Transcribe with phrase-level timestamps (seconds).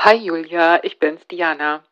[0.00, 1.82] Hi Julia, ich bin's Diana.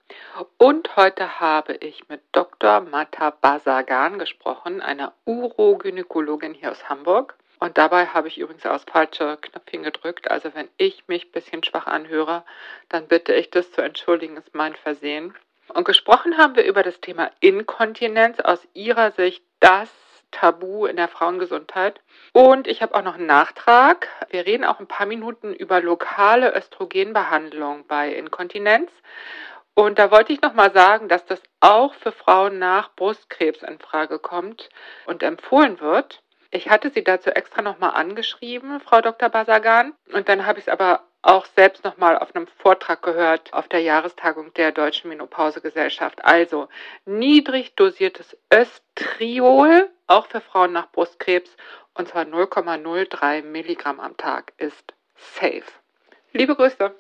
[0.58, 2.80] Und heute habe ich mit Dr.
[2.80, 7.34] Mata Basagan gesprochen, einer Urogynäkologin hier aus Hamburg.
[7.58, 10.30] Und dabei habe ich übrigens aus falsche Knöpfchen gedrückt.
[10.30, 12.44] Also wenn ich mich ein bisschen schwach anhöre,
[12.90, 15.34] dann bitte ich das zu entschuldigen, ist mein Versehen.
[15.74, 19.90] Und gesprochen haben wir über das Thema Inkontinenz aus ihrer Sicht das
[20.30, 22.00] Tabu in der Frauengesundheit.
[22.32, 24.08] Und ich habe auch noch einen Nachtrag.
[24.30, 28.90] Wir reden auch ein paar Minuten über lokale Östrogenbehandlung bei Inkontinenz.
[29.74, 34.18] Und da wollte ich nochmal sagen, dass das auch für Frauen nach Brustkrebs in Frage
[34.18, 34.70] kommt
[35.04, 36.22] und empfohlen wird.
[36.50, 39.28] Ich hatte sie dazu extra nochmal angeschrieben, Frau Dr.
[39.28, 39.92] Basagan.
[40.12, 43.80] Und dann habe ich es aber auch selbst nochmal auf einem Vortrag gehört auf der
[43.80, 46.24] Jahrestagung der Deutschen Menopausegesellschaft.
[46.24, 46.68] Also
[47.04, 51.50] niedrig dosiertes Östriol, auch für Frauen nach Brustkrebs,
[51.94, 55.64] und zwar 0,03 Milligramm am Tag ist safe.
[56.32, 56.94] Liebe Grüße.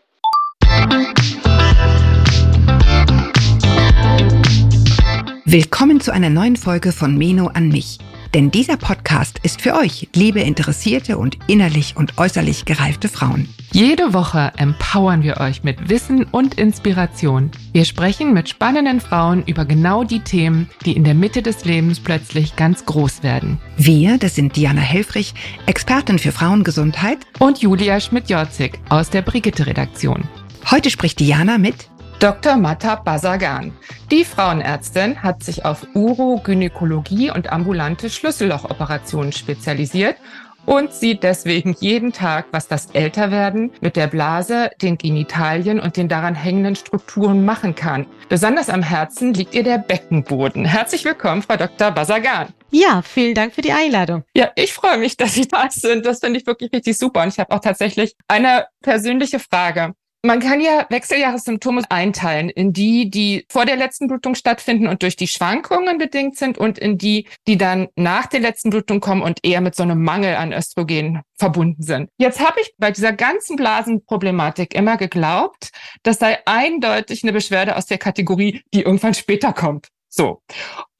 [5.44, 7.98] Willkommen zu einer neuen Folge von Meno an mich.
[8.36, 13.48] Denn dieser Podcast ist für euch, liebe interessierte und innerlich und äußerlich gereifte Frauen.
[13.72, 17.50] Jede Woche empowern wir euch mit Wissen und Inspiration.
[17.72, 21.98] Wir sprechen mit spannenden Frauen über genau die Themen, die in der Mitte des Lebens
[21.98, 23.56] plötzlich ganz groß werden.
[23.78, 25.32] Wir, das sind Diana Helfrich,
[25.64, 30.24] Expertin für Frauengesundheit und Julia Schmidt-Jorzig aus der Brigitte-Redaktion.
[30.70, 32.56] Heute spricht Diana mit Dr.
[32.56, 33.76] Mata Basagan.
[34.10, 40.16] Die Frauenärztin hat sich auf Urogynäkologie und ambulante Schlüssellochoperationen spezialisiert
[40.64, 46.08] und sieht deswegen jeden Tag, was das Älterwerden mit der Blase, den Genitalien und den
[46.08, 48.06] daran hängenden Strukturen machen kann.
[48.30, 50.64] Besonders am Herzen liegt ihr der Beckenboden.
[50.64, 51.90] Herzlich willkommen, Frau Dr.
[51.90, 52.48] Basagan.
[52.70, 54.24] Ja, vielen Dank für die Einladung.
[54.34, 56.06] Ja, ich freue mich, dass Sie da sind.
[56.06, 57.22] Das finde ich wirklich richtig super.
[57.22, 59.92] Und ich habe auch tatsächlich eine persönliche Frage.
[60.26, 65.14] Man kann ja Wechseljahressymptome einteilen in die, die vor der letzten Blutung stattfinden und durch
[65.14, 69.38] die Schwankungen bedingt sind und in die, die dann nach der letzten Blutung kommen und
[69.44, 72.10] eher mit so einem Mangel an Östrogen verbunden sind.
[72.18, 75.70] Jetzt habe ich bei dieser ganzen Blasenproblematik immer geglaubt,
[76.02, 79.90] das sei eindeutig eine Beschwerde aus der Kategorie, die irgendwann später kommt.
[80.08, 80.42] So.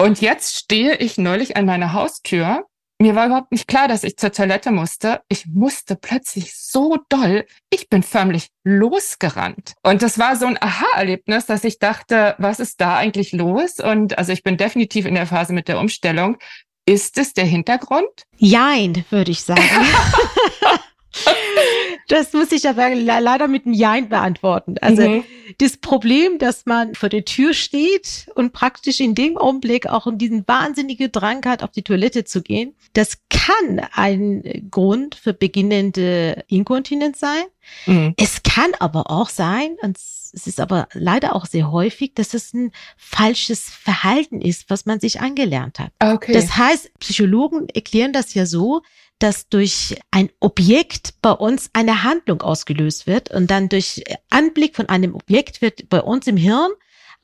[0.01, 2.65] Und jetzt stehe ich neulich an meiner Haustür
[2.99, 5.21] mir war überhaupt nicht klar, dass ich zur Toilette musste.
[5.29, 7.45] Ich musste plötzlich so doll.
[7.71, 9.75] Ich bin förmlich losgerannt.
[9.83, 13.81] Und das war so ein Aha-Erlebnis, dass ich dachte, was ist da eigentlich los?
[13.81, 16.39] Und also ich bin definitiv in der Phase mit der Umstellung.
[16.87, 18.09] Ist es der Hintergrund?
[18.37, 19.61] Jein, würde ich sagen.
[22.09, 24.77] Das muss ich aber leider mit einem Jein beantworten.
[24.81, 25.25] Also mhm.
[25.59, 30.47] das Problem, dass man vor der Tür steht und praktisch in dem Augenblick auch diesen
[30.47, 37.19] wahnsinnigen Drang hat, auf die Toilette zu gehen, das kann ein Grund für beginnende Inkontinenz
[37.19, 37.43] sein.
[37.87, 38.15] Mhm.
[38.17, 42.55] Es kann aber auch sein, und es ist aber leider auch sehr häufig, dass es
[42.55, 45.93] ein falsches Verhalten ist, was man sich angelernt hat.
[45.99, 46.33] Okay.
[46.33, 48.83] Das heißt, Psychologen erklären das ja so,
[49.19, 54.89] dass durch ein Objekt bei uns eine Handlung ausgelöst wird und dann durch Anblick von
[54.89, 56.71] einem Objekt wird bei uns im Hirn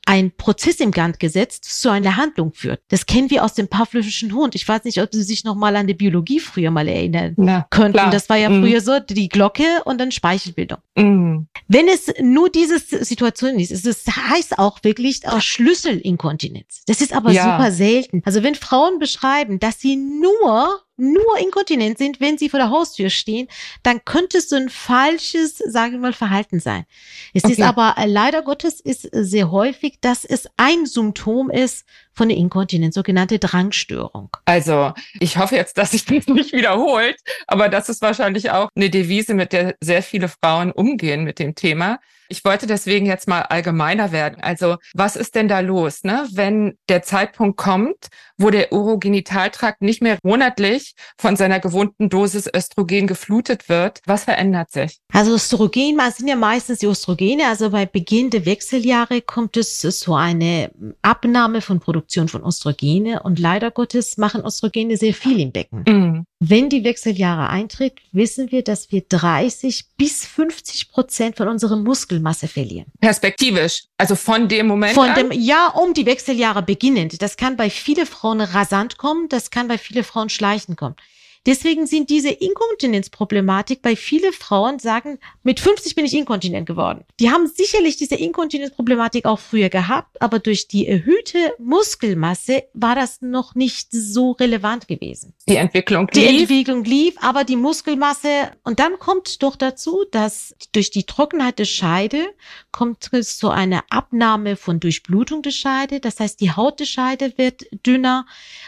[0.05, 2.81] ein Prozess im Gang gesetzt zu einer Handlung führt.
[2.89, 4.53] Das kennen wir aus dem Pavlovischen Hund.
[4.55, 7.65] Ich weiß nicht, ob Sie sich noch mal an die Biologie früher mal erinnern Na,
[7.69, 7.93] könnten.
[7.93, 8.09] Klar.
[8.11, 8.61] Das war ja mhm.
[8.61, 10.79] früher so die Glocke und dann Speichelbildung.
[10.95, 11.47] Mhm.
[11.67, 16.83] Wenn es nur diese Situation ist, ist es heißt auch wirklich auch Schlüsselinkontinenz.
[16.85, 17.43] Das ist aber ja.
[17.43, 18.21] super selten.
[18.25, 23.09] Also wenn Frauen beschreiben, dass sie nur nur inkontinent sind, wenn sie vor der Haustür
[23.09, 23.47] stehen,
[23.81, 26.85] dann könnte es so ein falsches, sagen wir mal, Verhalten sein.
[27.33, 27.53] Es okay.
[27.53, 32.37] ist aber äh, leider Gottes ist sehr häufig, dass es ein Symptom ist von der
[32.37, 34.29] Inkontinenz, sogenannte Drangstörung.
[34.45, 37.17] Also ich hoffe jetzt, dass sich das nicht wiederholt,
[37.47, 41.55] aber das ist wahrscheinlich auch eine Devise, mit der sehr viele Frauen umgehen mit dem
[41.55, 41.99] Thema.
[42.33, 44.41] Ich wollte deswegen jetzt mal allgemeiner werden.
[44.41, 46.27] Also was ist denn da los, ne?
[46.33, 48.07] wenn der Zeitpunkt kommt,
[48.39, 53.99] wo der Urogenitaltrakt nicht mehr monatlich von seiner gewohnten Dosis Östrogen geflutet wird?
[54.07, 54.99] Was verändert sich?
[55.13, 57.47] Also Östrogen sind ja meistens die Östrogene.
[57.47, 60.71] Also bei Beginn der Wechseljahre kommt es zu einer
[61.03, 65.83] Abnahme von Produktion von Östrogene und leider Gottes machen Östrogene sehr viel im Becken.
[65.87, 66.25] Mhm.
[66.45, 72.49] Wenn die Wechseljahre eintritt, wissen wir, dass wir 30 bis 50 Prozent von unserem Muskelmasse
[72.49, 72.87] verlieren.
[72.99, 77.21] Perspektivisch, also von dem Moment Von dem, ja, um die Wechseljahre beginnend.
[77.21, 80.97] Das kann bei vielen Frauen rasant kommen, das kann bei vielen Frauen schleichend kommen.
[81.45, 87.03] Deswegen sind diese Inkontinenzproblematik bei vielen Frauen sagen, mit 50 bin ich inkontinent geworden.
[87.19, 93.21] Die haben sicherlich diese Inkontinenzproblematik auch früher gehabt, aber durch die erhöhte Muskelmasse war das
[93.21, 95.33] noch nicht so relevant gewesen.
[95.49, 96.23] Die Entwicklung lief.
[96.23, 101.59] Die Entwicklung lief, aber die Muskelmasse und dann kommt doch dazu, dass durch die Trockenheit
[101.59, 102.25] der Scheide
[102.71, 105.99] kommt es zu einer Abnahme von Durchblutung der Scheide.
[105.99, 108.25] Das heißt, die Haut der Scheide wird dünner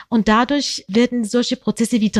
[0.10, 2.12] und dadurch werden solche Prozesse wie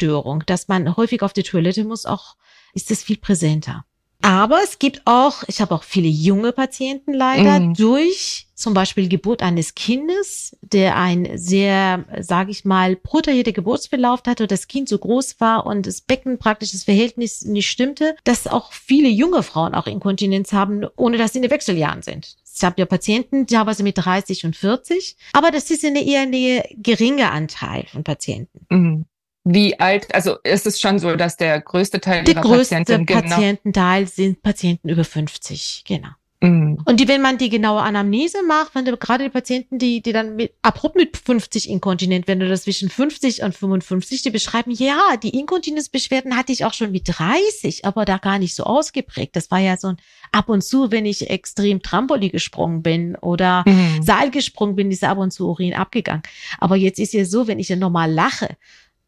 [0.00, 2.36] Drangstörung, dass man häufig auf die Toilette muss, auch
[2.72, 3.84] ist es viel präsenter.
[4.22, 7.74] Aber es gibt auch, ich habe auch viele junge Patienten leider mhm.
[7.74, 14.46] durch zum Beispiel Geburt eines Kindes, der ein sehr, sage ich mal, proteierter Geburtsverlauf hatte,
[14.46, 18.72] das Kind so groß war und das Becken praktisch das Verhältnis nicht stimmte, dass auch
[18.72, 22.36] viele junge Frauen auch Inkontinenz haben, ohne dass sie in den Wechseljahren sind.
[22.54, 26.62] Ich habe ja Patienten, teilweise mit 30 und 40, aber das ist eine eher eine
[26.76, 28.66] geringe Anteil von Patienten.
[28.68, 29.06] Mhm.
[29.44, 33.20] Wie alt, also ist es schon so, dass der größte Teil der größte Patienten genau
[33.20, 36.10] Patiententeil sind Patienten über 50, genau.
[36.42, 36.78] Mhm.
[36.86, 40.12] Und die, wenn man die genaue Anamnese macht, wenn du gerade die Patienten, die, die
[40.12, 44.70] dann mit, abrupt mit 50 inkontinent, wenn du das zwischen 50 und 55, die beschreiben,
[44.70, 49.36] ja, die Inkontinenzbeschwerden hatte ich auch schon mit 30, aber da gar nicht so ausgeprägt.
[49.36, 49.96] Das war ja so ein
[50.32, 54.02] ab und zu, wenn ich extrem Trampolin gesprungen bin oder mhm.
[54.02, 56.22] Seil gesprungen bin, ist ab und zu Urin abgegangen.
[56.58, 58.56] Aber jetzt ist ja so, wenn ich ja normal lache,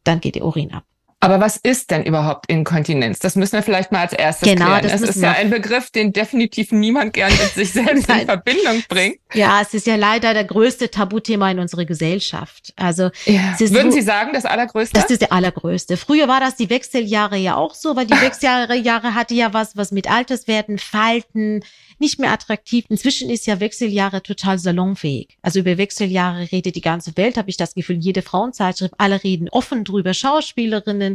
[0.04, 0.84] dann geht der Urin ab.
[1.22, 3.20] Aber was ist denn überhaupt Inkontinenz?
[3.20, 4.82] Das müssen wir vielleicht mal als erstes genau, klären.
[4.82, 8.82] Das es ist ja ein Begriff, den definitiv niemand gern mit sich selbst in Verbindung
[8.88, 9.18] bringt.
[9.32, 12.72] Ja, es ist ja leider der größte Tabuthema in unserer Gesellschaft.
[12.74, 13.56] Also ja.
[13.56, 15.00] würden so, Sie sagen, das allergrößte?
[15.00, 15.96] Das ist der allergrößte.
[15.96, 19.76] Früher war das die Wechseljahre ja auch so, weil die Wechseljahre Jahre hatte ja was,
[19.76, 21.62] was mit Alterswerten, Falten,
[22.00, 22.84] nicht mehr attraktiv.
[22.88, 25.38] Inzwischen ist ja Wechseljahre total salonfähig.
[25.40, 29.48] Also über Wechseljahre redet die ganze Welt, habe ich das Gefühl, jede Frauenzeitschrift, alle reden
[29.50, 31.11] offen drüber, Schauspielerinnen,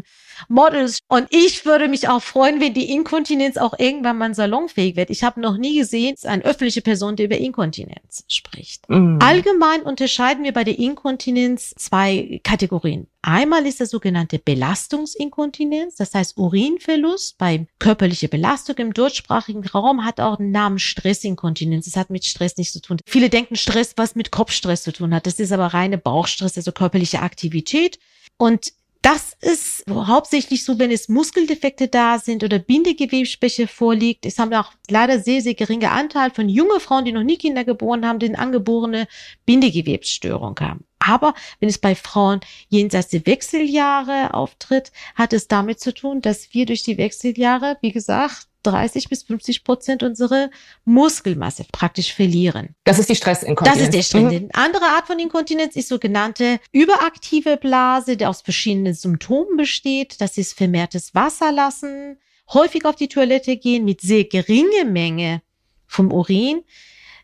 [0.48, 1.00] Models.
[1.08, 5.10] Und ich würde mich auch freuen, wenn die Inkontinenz auch irgendwann mal salonfähig wird.
[5.10, 8.90] Ich habe noch nie gesehen, eine öffentliche Person, die über Inkontinenz spricht.
[8.90, 9.20] Mhm.
[9.22, 13.08] Allgemein unterscheiden wir bei der Inkontinenz zwei Kategorien.
[13.22, 20.22] Einmal ist der sogenannte Belastungsinkontinenz, das heißt Urinverlust bei körperlicher Belastung im deutschsprachigen Raum hat
[20.22, 21.86] auch den Namen Stressinkontinenz.
[21.86, 23.00] Das hat mit Stress nichts zu tun.
[23.06, 25.26] Viele denken Stress, was mit Kopfstress zu tun hat.
[25.26, 28.00] Das ist aber reine Bauchstress, also körperliche Aktivität.
[28.38, 28.72] Und
[29.02, 34.26] das ist hauptsächlich so, wenn es Muskeldefekte da sind oder Bindegewebsschwäche vorliegt.
[34.26, 37.64] Es haben auch leider sehr, sehr geringe Anteil von jungen Frauen, die noch nie Kinder
[37.64, 39.08] geboren haben, eine angeborene
[39.46, 40.84] Bindegewebsstörung haben.
[41.00, 46.54] Aber wenn es bei Frauen jenseits der Wechseljahre auftritt, hat es damit zu tun, dass
[46.54, 50.50] wir durch die Wechseljahre, wie gesagt, 30 bis 50 Prozent unsere
[50.84, 52.76] Muskelmasse praktisch verlieren.
[52.84, 53.78] Das ist die Stressinkontinenz.
[53.78, 54.34] Das ist der Stress.
[54.34, 54.50] Mhm.
[54.52, 60.20] Eine andere Art von Inkontinenz ist sogenannte überaktive Blase, die aus verschiedenen Symptomen besteht.
[60.20, 62.18] Das ist vermehrtes Wasserlassen,
[62.54, 65.42] häufig auf die Toilette gehen mit sehr geringer Menge
[65.86, 66.64] vom Urin.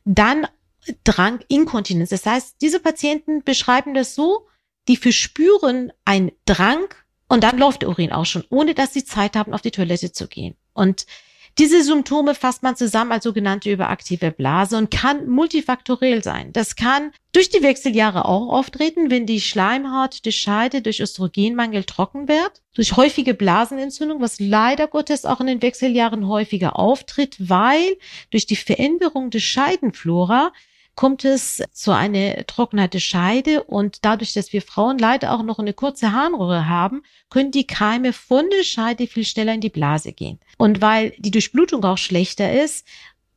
[0.06, 0.48] Dann
[1.04, 2.10] Drang, Inkontinenz.
[2.10, 4.48] Das heißt, diese Patienten beschreiben das so,
[4.90, 6.94] die verspüren ein Drang
[7.30, 10.12] und dann läuft der Urin auch schon, ohne dass sie Zeit haben, auf die Toilette
[10.12, 10.56] zu gehen.
[10.74, 11.06] Und
[11.60, 16.52] diese Symptome fasst man zusammen als sogenannte überaktive Blase und kann multifaktoriell sein.
[16.52, 22.28] Das kann durch die Wechseljahre auch auftreten, wenn die Schleimhaut der Scheide durch Östrogenmangel trocken
[22.28, 27.98] wird, durch häufige Blasenentzündung, was leider Gottes auch in den Wechseljahren häufiger auftritt, weil
[28.32, 30.52] durch die Veränderung der Scheidenflora
[30.96, 35.60] kommt es zu einer Trockenheit der Scheide und dadurch, dass wir Frauen leider auch noch
[35.60, 40.14] eine kurze Harnröhre haben, können die Keime von der Scheide viel schneller in die Blase
[40.14, 40.40] gehen.
[40.58, 42.86] Und weil die Durchblutung auch schlechter ist,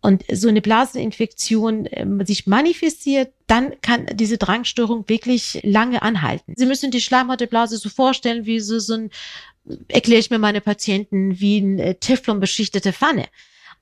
[0.02, 6.54] und so eine Blaseninfektion äh, sich manifestiert, dann kann diese Drangstörung wirklich lange anhalten.
[6.56, 9.10] Sie müssen die Schleimhautblase so vorstellen, wie so, so ein,
[9.88, 13.26] erkläre ich mir meine Patienten, wie eine Teflon beschichtete Pfanne.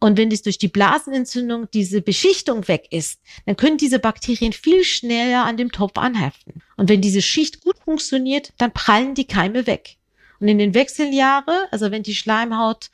[0.01, 4.85] Und wenn dies durch die Blasenentzündung diese Beschichtung weg ist, dann können diese Bakterien viel
[4.85, 6.63] schneller an dem Topf anheften.
[6.77, 9.97] Und wenn diese Schicht gut funktioniert, dann prallen die Keime weg.
[10.41, 12.91] Und in den Wechseljahre, also wenn die Schleimhaut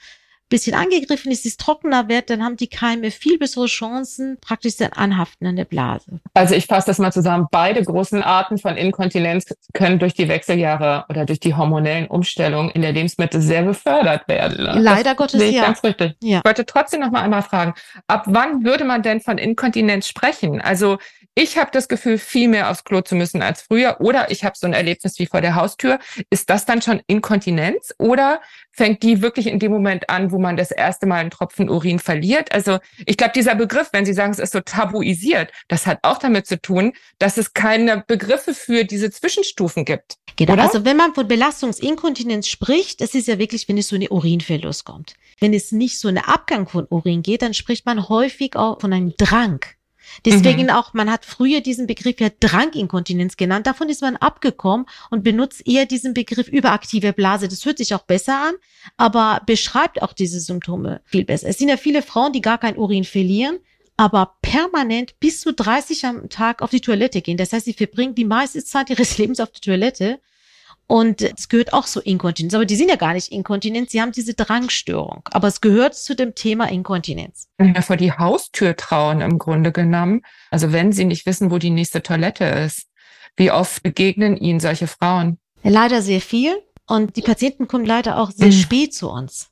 [0.50, 4.92] bisschen angegriffen ist, es trockener wird, dann haben die Keime viel bessere Chancen, praktisch dann
[4.92, 6.20] anhaften an der Blase.
[6.34, 7.46] Also ich fasse das mal zusammen.
[7.50, 12.82] Beide großen Arten von Inkontinenz können durch die Wechseljahre oder durch die hormonellen Umstellungen in
[12.82, 14.64] der Lebensmittel sehr befördert werden.
[14.64, 14.80] Ne?
[14.80, 15.62] Leider das Gottes, ja.
[15.62, 16.16] Ganz richtig.
[16.22, 16.38] Ja.
[16.38, 17.74] Ich wollte trotzdem noch mal einmal fragen,
[18.06, 20.60] ab wann würde man denn von Inkontinenz sprechen?
[20.60, 20.98] Also
[21.34, 24.56] ich habe das Gefühl, viel mehr aufs Klo zu müssen als früher oder ich habe
[24.58, 25.98] so ein Erlebnis wie vor der Haustür.
[26.28, 28.40] Ist das dann schon Inkontinenz oder
[28.72, 31.98] fängt die wirklich in dem Moment an, wo man das erste Mal einen Tropfen Urin
[31.98, 32.52] verliert.
[32.52, 36.18] Also ich glaube, dieser Begriff, wenn Sie sagen, es ist so tabuisiert, das hat auch
[36.18, 40.16] damit zu tun, dass es keine Begriffe für diese Zwischenstufen gibt.
[40.36, 40.54] Genau.
[40.54, 40.62] Oder?
[40.62, 44.84] Also wenn man von Belastungsinkontinenz spricht, das ist ja wirklich, wenn es so eine Urinverlust
[44.84, 45.14] kommt.
[45.38, 48.92] Wenn es nicht so eine Abgang von Urin geht, dann spricht man häufig auch von
[48.92, 49.60] einem Drang.
[50.24, 50.70] Deswegen mhm.
[50.70, 53.66] auch, man hat früher diesen Begriff ja Dranginkontinenz genannt.
[53.66, 57.48] Davon ist man abgekommen und benutzt eher diesen Begriff überaktive Blase.
[57.48, 58.54] Das hört sich auch besser an,
[58.96, 61.48] aber beschreibt auch diese Symptome viel besser.
[61.48, 63.58] Es sind ja viele Frauen, die gar kein Urin verlieren,
[63.96, 67.36] aber permanent bis zu 30 am Tag auf die Toilette gehen.
[67.36, 70.20] Das heißt, sie verbringen die meiste Zeit ihres Lebens auf der Toilette
[70.90, 72.52] und es gehört auch so Inkontinenz.
[72.52, 75.22] Aber die sind ja gar nicht Inkontinenz, sie haben diese Drangstörung.
[75.30, 77.46] Aber es gehört zu dem Thema Inkontinenz.
[77.60, 80.22] Ja, vor die Haustür trauen im Grunde genommen.
[80.50, 82.88] Also wenn sie nicht wissen, wo die nächste Toilette ist.
[83.36, 85.38] Wie oft begegnen ihnen solche Frauen?
[85.62, 86.60] Leider sehr viel.
[86.88, 88.52] Und die Patienten kommen leider auch sehr mhm.
[88.52, 89.50] spät zu uns.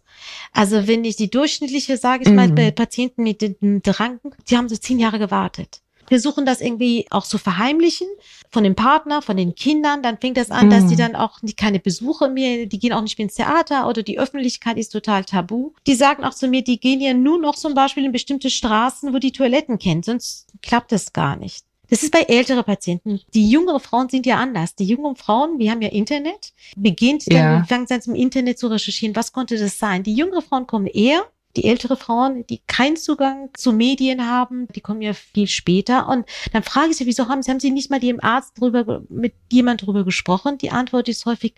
[0.52, 2.56] Also wenn ich die durchschnittliche, sage ich mal, mhm.
[2.56, 4.18] bei Patienten mit dem Drang,
[4.50, 8.08] die haben so zehn Jahre gewartet versuchen das irgendwie auch zu verheimlichen
[8.50, 10.02] von dem Partner, von den Kindern.
[10.02, 10.70] Dann fängt das an, mhm.
[10.70, 13.88] dass die dann auch die keine Besuche mehr, die gehen auch nicht mehr ins Theater
[13.88, 15.72] oder die Öffentlichkeit ist total tabu.
[15.86, 19.12] Die sagen auch zu mir, die gehen ja nur noch zum Beispiel in bestimmte Straßen,
[19.12, 21.64] wo die Toiletten kennen, sonst klappt das gar nicht.
[21.90, 23.20] Das ist bei älteren Patienten.
[23.32, 24.74] Die jüngeren Frauen sind ja anders.
[24.74, 27.64] Die jungen Frauen, wir haben ja Internet, beginnt dann, ja.
[27.64, 29.16] fangen dann zum Internet zu recherchieren.
[29.16, 30.02] Was konnte das sein?
[30.02, 31.26] Die jüngeren Frauen kommen eher
[31.58, 36.08] die ältere Frauen, die keinen Zugang zu Medien haben, die kommen ja viel später.
[36.08, 39.02] Und dann frage ich sie, wieso haben sie, haben sie nicht mal dem Arzt drüber,
[39.08, 40.58] mit jemand drüber gesprochen?
[40.58, 41.54] Die Antwort ist häufig,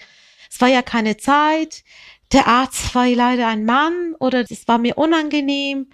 [0.51, 1.85] es war ja keine Zeit.
[2.33, 5.91] Der Arzt war leider ein Mann oder es war mir unangenehm.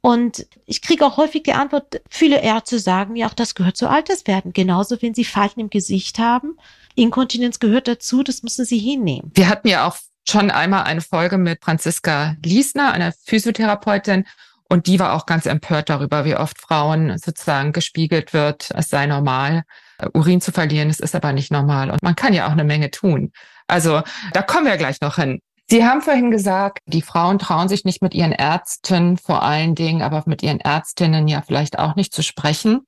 [0.00, 3.88] Und ich kriege auch häufig die Antwort, viele Ärzte sagen ja auch, das gehört zu
[3.88, 4.52] Alterswerden.
[4.52, 6.58] Genauso, wenn sie Falten im Gesicht haben.
[6.96, 9.30] Inkontinenz gehört dazu, das müssen sie hinnehmen.
[9.34, 9.96] Wir hatten ja auch
[10.28, 14.24] schon einmal eine Folge mit Franziska Liesner, einer Physiotherapeutin,
[14.68, 19.06] und die war auch ganz empört darüber, wie oft Frauen sozusagen gespiegelt wird, es sei
[19.06, 19.64] normal,
[19.98, 20.90] äh, Urin zu verlieren.
[20.90, 21.90] Es ist aber nicht normal.
[21.90, 23.32] Und man kann ja auch eine Menge tun.
[23.66, 24.02] Also
[24.32, 25.40] da kommen wir gleich noch hin.
[25.70, 30.02] Sie haben vorhin gesagt, die Frauen trauen sich nicht mit ihren Ärzten vor allen Dingen,
[30.02, 32.86] aber mit ihren Ärztinnen ja vielleicht auch nicht zu sprechen.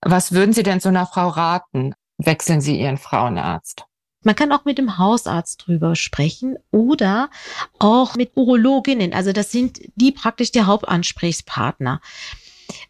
[0.00, 1.94] Was würden Sie denn so einer Frau raten?
[2.18, 3.84] Wechseln Sie Ihren Frauenarzt?
[4.26, 7.30] Man kann auch mit dem Hausarzt drüber sprechen oder
[7.78, 9.14] auch mit Urologinnen.
[9.14, 12.00] Also das sind die praktisch der Hauptansprechpartner.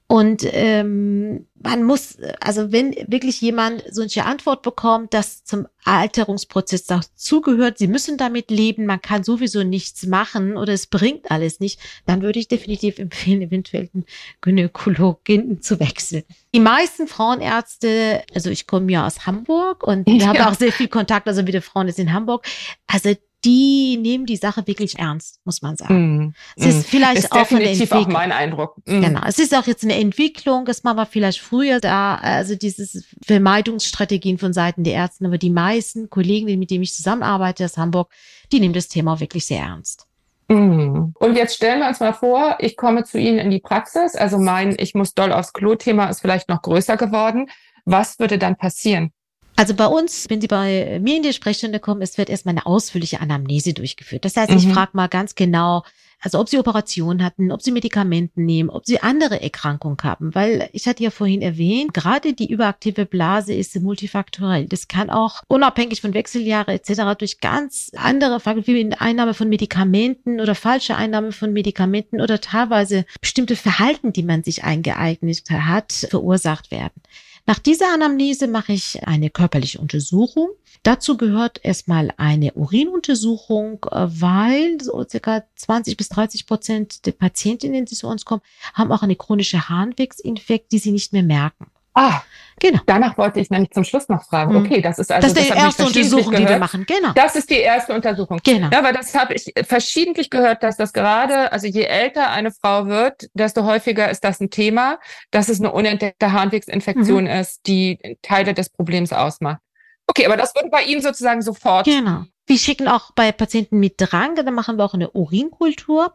[0.08, 7.78] Und ähm, man muss, also wenn wirklich jemand solche Antwort bekommt, dass zum Alterungsprozess dazugehört,
[7.78, 12.22] sie müssen damit leben, man kann sowieso nichts machen oder es bringt alles nicht, dann
[12.22, 14.04] würde ich definitiv empfehlen, eventuell einen
[14.42, 16.22] Gynäkologin zu wechseln.
[16.54, 20.28] Die meisten Frauenärzte, also ich komme ja aus Hamburg und ja.
[20.28, 22.46] habe auch sehr viel Kontakt, also mit den Frauen ist in Hamburg.
[22.86, 23.12] Also
[23.46, 26.16] die nehmen die Sache wirklich ernst, muss man sagen.
[26.16, 26.90] Mm, es ist mm.
[26.90, 28.06] vielleicht ist auch eine Entwicklung.
[28.06, 28.76] auch mein Eindruck.
[28.86, 29.02] Mm.
[29.02, 29.20] Genau.
[29.26, 34.38] Es ist auch jetzt eine Entwicklung, dass man war vielleicht früher da, also diese Vermeidungsstrategien
[34.38, 38.10] von Seiten der Ärzte, aber die meisten Kollegen, mit denen ich zusammenarbeite aus Hamburg,
[38.50, 40.06] die nehmen das Thema wirklich sehr ernst.
[40.48, 41.12] Mm.
[41.14, 44.38] Und jetzt stellen wir uns mal vor, ich komme zu Ihnen in die Praxis, also
[44.38, 47.48] mein Ich muss doll aufs Klo-Thema ist vielleicht noch größer geworden.
[47.84, 49.12] Was würde dann passieren?
[49.56, 52.66] Also bei uns, wenn Sie bei mir in die Sprechstunde kommen, es wird erstmal eine
[52.66, 54.24] ausführliche Anamnese durchgeführt.
[54.24, 54.72] Das heißt, ich mhm.
[54.72, 55.82] frage mal ganz genau,
[56.20, 60.34] also ob Sie Operationen hatten, ob Sie Medikamenten nehmen, ob Sie andere Erkrankungen haben.
[60.34, 64.66] Weil ich hatte ja vorhin erwähnt, gerade die überaktive Blase ist multifaktorell.
[64.66, 67.18] Das kann auch unabhängig von Wechseljahre etc.
[67.18, 73.04] durch ganz andere Faktoren wie Einnahme von Medikamenten oder falsche Einnahme von Medikamenten oder teilweise
[73.20, 77.02] bestimmte Verhalten, die man sich eingeeignet hat, verursacht werden.
[77.48, 80.48] Nach dieser Anamnese mache ich eine körperliche Untersuchung.
[80.82, 87.84] Dazu gehört erstmal eine Urinuntersuchung, äh, weil so circa 20 bis 30 Prozent der Patientinnen,
[87.84, 88.42] die zu uns kommen,
[88.74, 91.70] haben auch eine chronische Harnwegsinfekt, die sie nicht mehr merken.
[91.96, 92.20] Ah,
[92.60, 92.80] genau.
[92.84, 94.52] Danach wollte ich nämlich zum Schluss noch fragen.
[94.52, 94.66] Mhm.
[94.66, 96.48] Okay, das ist also das ist die erste Untersuchung, gehört.
[96.48, 96.84] die wir machen.
[96.86, 97.12] Genau.
[97.14, 98.38] Das ist die erste Untersuchung.
[98.44, 98.68] Genau.
[98.70, 102.86] Ja, aber das habe ich verschiedentlich gehört, dass das gerade, also je älter eine Frau
[102.86, 104.98] wird, desto häufiger ist das ein Thema,
[105.30, 107.30] dass es eine unentdeckte Harnwegsinfektion mhm.
[107.30, 109.60] ist, die Teile des Problems ausmacht.
[110.06, 111.86] Okay, aber das würde bei Ihnen sozusagen sofort.
[111.86, 112.24] Genau.
[112.46, 116.12] Wir schicken auch bei Patienten mit Drang, da machen wir auch eine Urinkultur.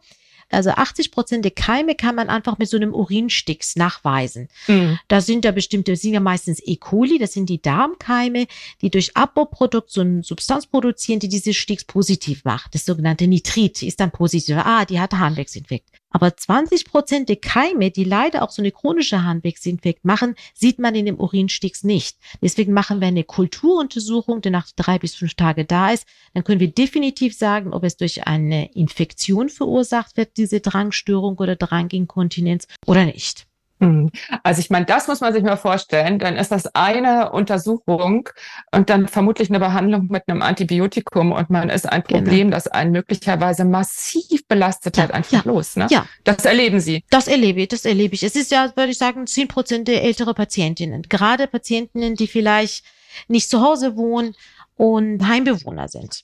[0.52, 4.48] Also 80 Prozent der Keime kann man einfach mit so einem Urinsticks nachweisen.
[4.66, 4.98] Mhm.
[5.08, 6.76] Da sind ja bestimmte, sind ja meistens E.
[6.76, 8.46] coli, das sind die Darmkeime,
[8.80, 12.74] die durch Abbauprodukt so eine Substanz produzieren, die diese Sticks positiv macht.
[12.74, 14.56] Das sogenannte Nitrit ist dann positiv.
[14.58, 16.01] Ah, die hat Harnwegsinfekt.
[16.12, 20.94] Aber 20 Prozent der Keime, die leider auch so eine chronische Harnwegsinfekt machen, sieht man
[20.94, 22.18] in dem Urinstix nicht.
[22.40, 26.06] Deswegen machen wir eine Kulturuntersuchung, die nach drei bis fünf Tage da ist.
[26.34, 31.56] Dann können wir definitiv sagen, ob es durch eine Infektion verursacht wird, diese Drangstörung oder
[31.56, 33.46] Dranginkontinenz oder nicht.
[33.82, 34.10] Hm.
[34.44, 36.20] Also ich meine, das muss man sich mal vorstellen.
[36.20, 38.28] Dann ist das eine Untersuchung
[38.70, 42.20] und dann vermutlich eine Behandlung mit einem Antibiotikum und man ist ein genau.
[42.20, 42.56] Problem, genau.
[42.56, 45.74] das einen möglicherweise massiv belastet ja, hat, einfach ja, los.
[45.74, 45.88] Ne?
[45.90, 46.06] Ja.
[46.22, 47.02] Das erleben Sie.
[47.10, 48.22] Das erlebe ich, das erlebe ich.
[48.22, 51.02] Es ist ja, würde ich sagen, zehn Prozent der ältere Patientinnen.
[51.08, 52.84] Gerade Patientinnen, die vielleicht
[53.26, 54.36] nicht zu Hause wohnen
[54.76, 56.22] und Heimbewohner sind.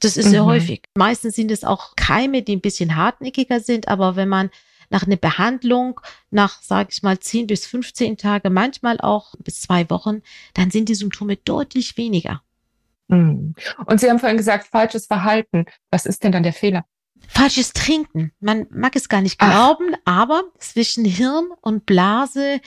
[0.00, 0.30] Das ist mhm.
[0.30, 0.82] sehr häufig.
[0.94, 4.50] Meistens sind es auch Keime, die ein bisschen hartnäckiger sind, aber wenn man
[4.90, 6.00] nach einer Behandlung,
[6.30, 10.22] nach, sage ich mal, 10 bis 15 Tage, manchmal auch bis zwei Wochen,
[10.54, 12.42] dann sind die Symptome deutlich weniger.
[13.08, 13.54] Hm.
[13.86, 15.66] Und Sie haben vorhin gesagt, falsches Verhalten.
[15.90, 16.84] Was ist denn dann der Fehler?
[17.28, 18.32] Falsches Trinken.
[18.40, 20.20] Man mag es gar nicht glauben, Ach.
[20.20, 22.60] aber zwischen Hirn und Blase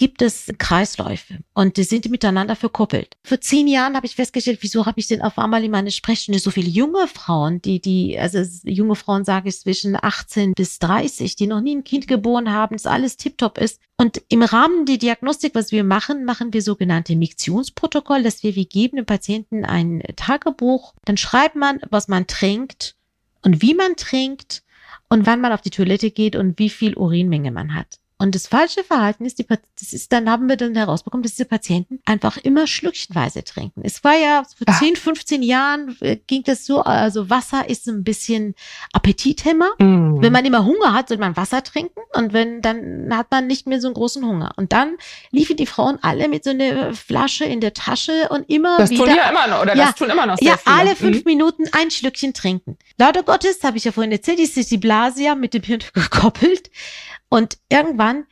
[0.00, 3.18] gibt es Kreisläufe und die sind miteinander verkuppelt.
[3.22, 6.38] Vor zehn Jahren habe ich festgestellt, wieso habe ich denn auf einmal in meiner Sprechstunde
[6.38, 11.36] so viele junge Frauen, die, die, also junge Frauen sage ich zwischen 18 bis 30,
[11.36, 13.78] die noch nie ein Kind geboren haben, das alles tiptop ist.
[13.98, 18.64] Und im Rahmen der Diagnostik, was wir machen, machen wir sogenannte Miktionsprotokoll, dass wir, wir
[18.64, 22.96] geben dem Patienten ein Tagebuch, dann schreibt man, was man trinkt
[23.42, 24.62] und wie man trinkt
[25.10, 28.00] und wann man auf die Toilette geht und wie viel Urinmenge man hat.
[28.20, 31.46] Und das falsche Verhalten ist, die, das ist, dann haben wir dann herausbekommen, dass diese
[31.46, 33.80] Patienten einfach immer schlückchenweise trinken.
[33.82, 34.78] Es war ja vor Ach.
[34.78, 38.54] 10, 15 Jahren äh, ging das so, also Wasser ist ein bisschen
[38.92, 39.70] Appetithemmer.
[39.78, 40.20] Mm.
[40.20, 43.66] Wenn man immer Hunger hat, soll man Wasser trinken und wenn, dann hat man nicht
[43.66, 44.52] mehr so einen großen Hunger.
[44.56, 44.98] Und dann
[45.30, 49.06] liefen die Frauen alle mit so einer Flasche in der Tasche und immer das wieder.
[49.06, 50.76] Das tun ja immer noch, oder ja, das tun immer noch Ja, viele.
[50.76, 51.22] alle fünf mhm.
[51.24, 52.76] Minuten ein Schlückchen trinken.
[52.98, 56.70] Lauter Gottes, habe ich ja vorhin erzählt, ist die Blase ja mit dem Hirn gekoppelt.
[57.30, 58.26] Und irgendwann,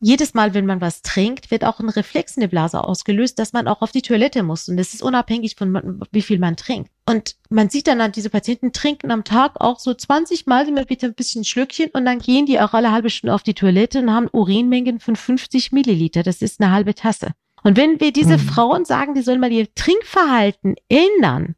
[0.00, 3.52] jedes Mal, wenn man was trinkt, wird auch ein Reflex in der Blase ausgelöst, dass
[3.52, 4.68] man auch auf die Toilette muss.
[4.68, 6.90] Und das ist unabhängig von, wie viel man trinkt.
[7.06, 11.08] Und man sieht dann, diese Patienten trinken am Tag auch so 20 Mal immer wieder
[11.08, 14.12] ein bisschen Schlückchen und dann gehen die auch alle halbe Stunde auf die Toilette und
[14.12, 16.22] haben Urinmengen von 50 Milliliter.
[16.22, 17.30] Das ist eine halbe Tasse.
[17.62, 18.42] Und wenn wir diese mhm.
[18.42, 21.56] Frauen sagen, die sollen mal ihr Trinkverhalten ändern,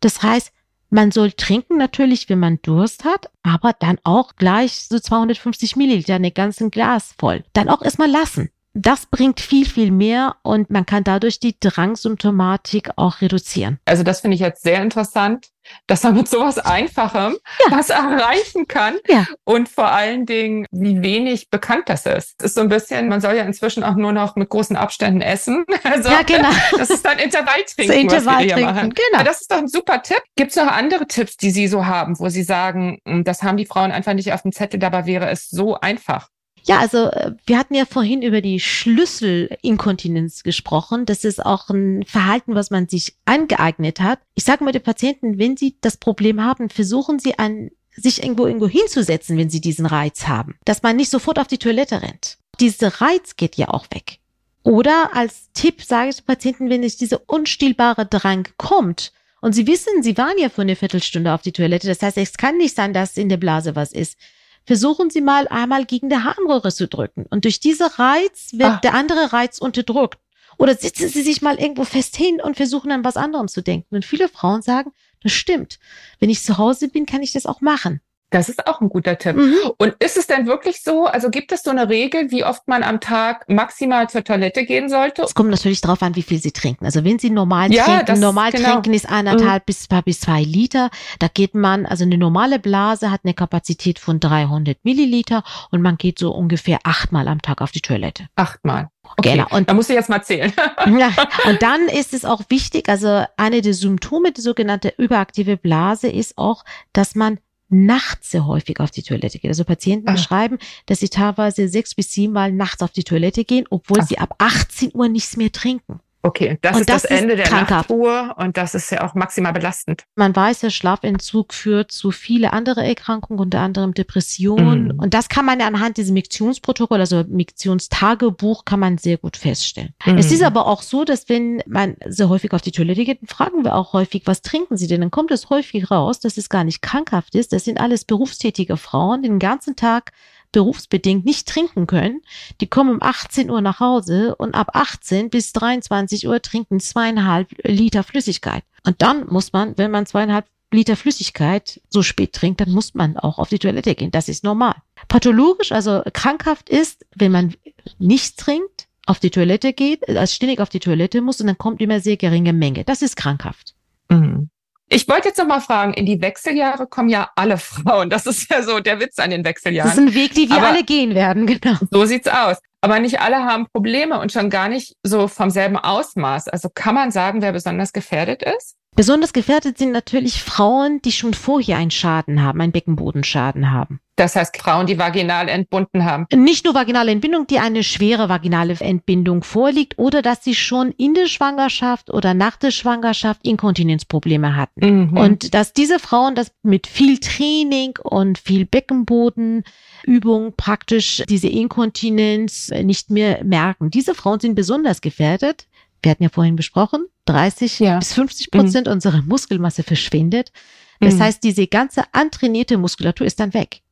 [0.00, 0.52] das heißt,
[0.90, 6.16] man soll trinken natürlich, wenn man Durst hat, aber dann auch gleich so 250 Milliliter,
[6.16, 7.44] eine ganzen Glas voll.
[7.52, 8.50] Dann auch erstmal lassen.
[8.72, 13.80] Das bringt viel, viel mehr und man kann dadurch die Drangsymptomatik auch reduzieren.
[13.84, 15.48] Also das finde ich jetzt sehr interessant,
[15.86, 17.36] dass man mit sowas Einfachem
[17.66, 17.76] ja.
[17.76, 19.26] was erreichen kann ja.
[19.44, 22.34] und vor allen Dingen, wie wenig bekannt das ist.
[22.38, 25.20] Es ist so ein bisschen, man soll ja inzwischen auch nur noch mit großen Abständen
[25.20, 25.64] essen.
[25.82, 26.50] Also, ja, genau.
[26.76, 29.24] Das ist dann Intervalltrinken, so Intervalltrinken, genau.
[29.24, 30.22] Das ist doch ein super Tipp.
[30.36, 33.56] Gibt es noch andere Tipps, die Sie so haben, wo Sie sagen, hm, das haben
[33.56, 36.28] die Frauen einfach nicht auf dem Zettel, dabei wäre es so einfach?
[36.64, 41.06] Ja, also äh, wir hatten ja vorhin über die Schlüsselinkontinenz gesprochen.
[41.06, 44.20] Das ist auch ein Verhalten, was man sich angeeignet hat.
[44.34, 48.46] Ich sage mal den Patienten, wenn sie das Problem haben, versuchen sie an sich irgendwo
[48.46, 52.38] irgendwo hinzusetzen, wenn sie diesen Reiz haben, dass man nicht sofort auf die Toilette rennt.
[52.60, 54.18] Dieser Reiz geht ja auch weg.
[54.62, 59.66] Oder als Tipp sage ich den Patienten, wenn es diese unstillbare Drang kommt, und Sie
[59.66, 61.88] wissen, Sie waren ja für eine Viertelstunde auf die Toilette.
[61.88, 64.18] Das heißt, es kann nicht sein, dass in der Blase was ist
[64.66, 67.26] versuchen Sie mal einmal gegen der Harnröhre zu drücken.
[67.30, 68.80] Und durch diese Reiz wird ah.
[68.82, 70.18] der andere Reiz unterdrückt.
[70.58, 73.94] Oder sitzen Sie sich mal irgendwo fest hin und versuchen an was anderem zu denken.
[73.94, 74.92] Und viele Frauen sagen,
[75.22, 75.78] das stimmt.
[76.18, 78.00] Wenn ich zu Hause bin, kann ich das auch machen.
[78.30, 79.36] Das ist auch ein guter Tipp.
[79.36, 79.54] Mhm.
[79.76, 82.82] Und ist es denn wirklich so, also gibt es so eine Regel, wie oft man
[82.82, 85.22] am Tag maximal zur Toilette gehen sollte?
[85.22, 86.84] Es kommt natürlich darauf an, wie viel Sie trinken.
[86.84, 88.70] Also wenn Sie normal ja, trinken, das, normal genau.
[88.70, 89.66] trinken ist eineinhalb mhm.
[89.66, 90.90] bis, bis zwei Liter.
[91.18, 95.96] Da geht man, also eine normale Blase hat eine Kapazität von 300 Milliliter und man
[95.96, 98.26] geht so ungefähr achtmal am Tag auf die Toilette.
[98.36, 98.90] Achtmal.
[99.16, 99.46] Okay, genau.
[99.50, 100.52] Und da muss ich jetzt mal zählen.
[100.98, 101.10] ja,
[101.48, 106.38] und dann ist es auch wichtig, also eine der Symptome, die sogenannte überaktive Blase, ist
[106.38, 107.38] auch, dass man
[107.70, 109.48] nachts sehr häufig auf die Toilette geht.
[109.48, 110.14] Also Patienten Ach.
[110.14, 114.06] beschreiben, dass sie teilweise sechs bis sieben Mal nachts auf die Toilette gehen, obwohl Ach.
[114.06, 116.00] sie ab 18 Uhr nichts mehr trinken.
[116.22, 117.88] Okay, das und ist das, das Ende der krankhaft.
[117.88, 120.04] Nachtruhe und das ist ja auch maximal belastend.
[120.16, 124.96] Man weiß, der Schlafentzug führt zu viele andere Erkrankungen, unter anderem Depressionen.
[124.96, 125.00] Mm.
[125.00, 129.94] Und das kann man ja anhand dieses Miktionsprotokoll, also Miktionstagebuch, kann man sehr gut feststellen.
[130.04, 130.18] Mm.
[130.18, 133.64] Es ist aber auch so, dass wenn man sehr häufig auf die Toilette geht, fragen
[133.64, 135.00] wir auch häufig, was trinken Sie denn?
[135.00, 137.52] Dann kommt es häufig raus, dass es gar nicht krankhaft ist.
[137.52, 140.12] Das sind alles berufstätige Frauen, die den ganzen Tag
[140.52, 142.22] berufsbedingt nicht trinken können,
[142.60, 147.48] die kommen um 18 Uhr nach Hause und ab 18 bis 23 Uhr trinken zweieinhalb
[147.62, 148.64] Liter Flüssigkeit.
[148.84, 153.16] Und dann muss man, wenn man zweieinhalb Liter Flüssigkeit so spät trinkt, dann muss man
[153.16, 154.12] auch auf die Toilette gehen.
[154.12, 154.74] Das ist normal.
[155.08, 157.54] Pathologisch, also krankhaft ist, wenn man
[157.98, 161.80] nichts trinkt, auf die Toilette geht, als ständig auf die Toilette muss und dann kommt
[161.80, 162.84] immer sehr geringe Menge.
[162.84, 163.74] Das ist krankhaft.
[164.08, 164.50] Mhm.
[164.92, 168.10] Ich wollte jetzt noch mal fragen, in die Wechseljahre kommen ja alle Frauen.
[168.10, 169.88] Das ist ja so der Witz an den Wechseljahren.
[169.88, 171.76] Das ist ein Weg, den wir Aber alle gehen werden, genau.
[171.90, 172.58] So sieht's aus.
[172.82, 176.48] Aber nicht alle haben Probleme und schon gar nicht so vom selben Ausmaß.
[176.48, 178.74] Also kann man sagen, wer besonders gefährdet ist?
[178.96, 184.00] Besonders gefährdet sind natürlich Frauen, die schon vorher einen Schaden haben, einen Beckenbodenschaden haben.
[184.20, 186.26] Das heißt Frauen, die vaginal entbunden haben.
[186.34, 191.14] Nicht nur vaginale Entbindung, die eine schwere vaginale Entbindung vorliegt oder dass sie schon in
[191.14, 195.08] der Schwangerschaft oder nach der Schwangerschaft Inkontinenzprobleme hatten.
[195.08, 195.16] Mhm.
[195.16, 203.08] Und dass diese Frauen das mit viel Training und viel Beckenbodenübung praktisch diese Inkontinenz nicht
[203.08, 203.90] mehr merken.
[203.90, 205.66] Diese Frauen sind besonders gefährdet.
[206.02, 207.98] Wir hatten ja vorhin besprochen, 30 ja.
[207.98, 208.94] bis 50 Prozent mhm.
[208.94, 210.52] unserer Muskelmasse verschwindet.
[211.00, 211.20] Das mhm.
[211.20, 213.82] heißt, diese ganze antrainierte Muskulatur ist dann weg.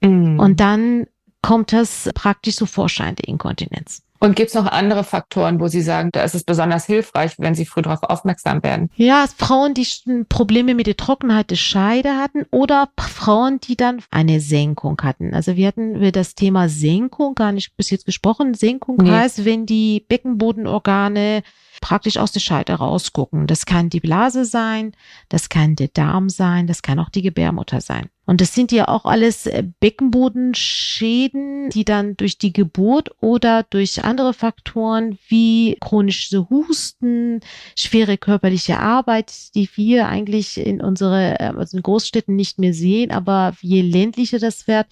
[0.00, 0.38] Mhm.
[0.38, 1.06] Und dann
[1.42, 4.02] kommt es praktisch zu Vorschein der Inkontinenz.
[4.20, 7.54] Und gibt es noch andere Faktoren, wo Sie sagen, da ist es besonders hilfreich, wenn
[7.54, 8.90] Sie früh darauf aufmerksam werden?
[8.96, 9.86] Ja, Frauen, die
[10.28, 15.34] Probleme mit der Trockenheit der Scheide hatten oder Frauen, die dann eine Senkung hatten.
[15.34, 18.54] Also wir hatten über das Thema Senkung gar nicht bis jetzt gesprochen.
[18.54, 19.10] Senkung nee.
[19.10, 21.42] heißt, wenn die Beckenbodenorgane
[21.80, 23.46] praktisch aus der Scheide rausgucken.
[23.46, 24.92] Das kann die Blase sein,
[25.28, 28.08] das kann der Darm sein, das kann auch die Gebärmutter sein.
[28.26, 34.04] Und das sind ja auch alles äh, Beckenbodenschäden, die dann durch die Geburt oder durch
[34.04, 37.40] andere Faktoren wie chronische Husten,
[37.74, 43.12] schwere körperliche Arbeit, die wir eigentlich in unsere, äh, also in Großstädten nicht mehr sehen,
[43.12, 44.88] aber je ländlicher das wird,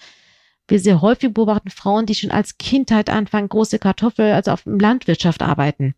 [0.69, 5.43] wir sehr häufig beobachten Frauen, die schon als Kindheit anfangen, große Kartoffel, also auf Landwirtschaft
[5.43, 5.95] arbeiten.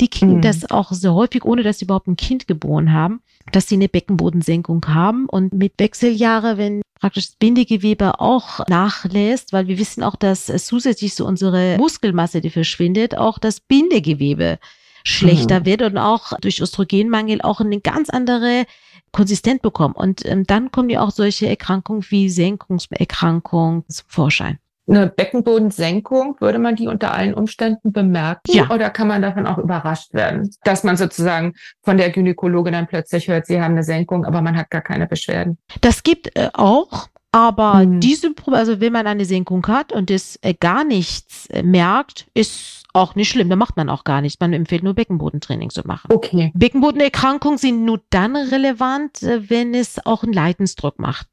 [0.00, 0.42] Die kriegen mhm.
[0.42, 3.88] das auch sehr häufig, ohne dass sie überhaupt ein Kind geboren haben, dass sie eine
[3.88, 5.26] Beckenbodensenkung haben.
[5.26, 11.14] Und mit Wechseljahre, wenn praktisch das Bindegewebe auch nachlässt, weil wir wissen auch, dass zusätzlich
[11.14, 14.58] so unsere Muskelmasse, die verschwindet, auch das Bindegewebe
[15.04, 15.66] schlechter mhm.
[15.66, 18.66] wird und auch durch Östrogenmangel auch eine ganz andere
[19.12, 19.94] konsistent bekommen.
[19.94, 24.58] Und ähm, dann kommen ja auch solche Erkrankungen wie Senkungserkrankungen zum Vorschein.
[24.88, 28.50] Eine Beckenbodensenkung, würde man die unter allen Umständen bemerken?
[28.52, 28.68] Ja.
[28.68, 33.28] Oder kann man davon auch überrascht werden, dass man sozusagen von der Gynäkologin dann plötzlich
[33.28, 35.56] hört, sie haben eine Senkung, aber man hat gar keine Beschwerden?
[35.80, 37.08] Das gibt äh, auch.
[37.32, 38.00] Aber hm.
[38.00, 42.84] diese, also wenn man eine Senkung hat und es äh, gar nichts äh, merkt, ist
[42.92, 44.38] auch nicht schlimm, da macht man auch gar nichts.
[44.38, 46.12] Man empfiehlt nur Beckenbodentraining zu machen.
[46.12, 46.52] Okay.
[46.54, 51.26] Beckenbodenerkrankungen sind nur dann relevant, äh, wenn es auch einen Leidensdruck macht.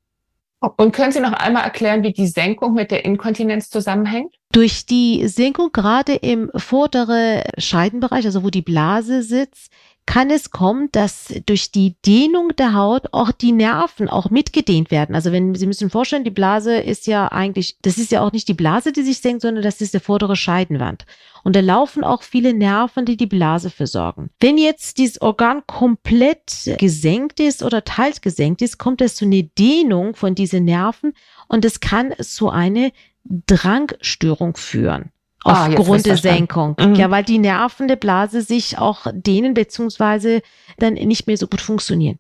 [0.78, 4.36] Und können Sie noch einmal erklären, wie die Senkung mit der Inkontinenz zusammenhängt?
[4.52, 9.72] Durch die Senkung gerade im vorderen Scheidenbereich, also wo die Blase sitzt,
[10.10, 15.14] kann es kommen, dass durch die Dehnung der Haut auch die Nerven auch mitgedehnt werden.
[15.14, 18.48] Also wenn Sie müssen vorstellen, die Blase ist ja eigentlich, das ist ja auch nicht
[18.48, 21.06] die Blase, die sich senkt, sondern das ist der vordere Scheidenwand.
[21.44, 24.32] Und da laufen auch viele Nerven, die die Blase versorgen.
[24.40, 29.44] Wenn jetzt dieses Organ komplett gesenkt ist oder teils gesenkt ist, kommt es zu einer
[29.44, 31.14] Dehnung von diesen Nerven
[31.48, 32.90] und es kann zu einer
[33.26, 35.12] Drangstörung führen.
[35.44, 36.76] Ah, aufgrund der Senkung.
[36.80, 36.96] Mhm.
[36.96, 40.42] Ja, weil die Nerven der Blase sich auch dehnen beziehungsweise
[40.78, 42.20] dann nicht mehr so gut funktionieren.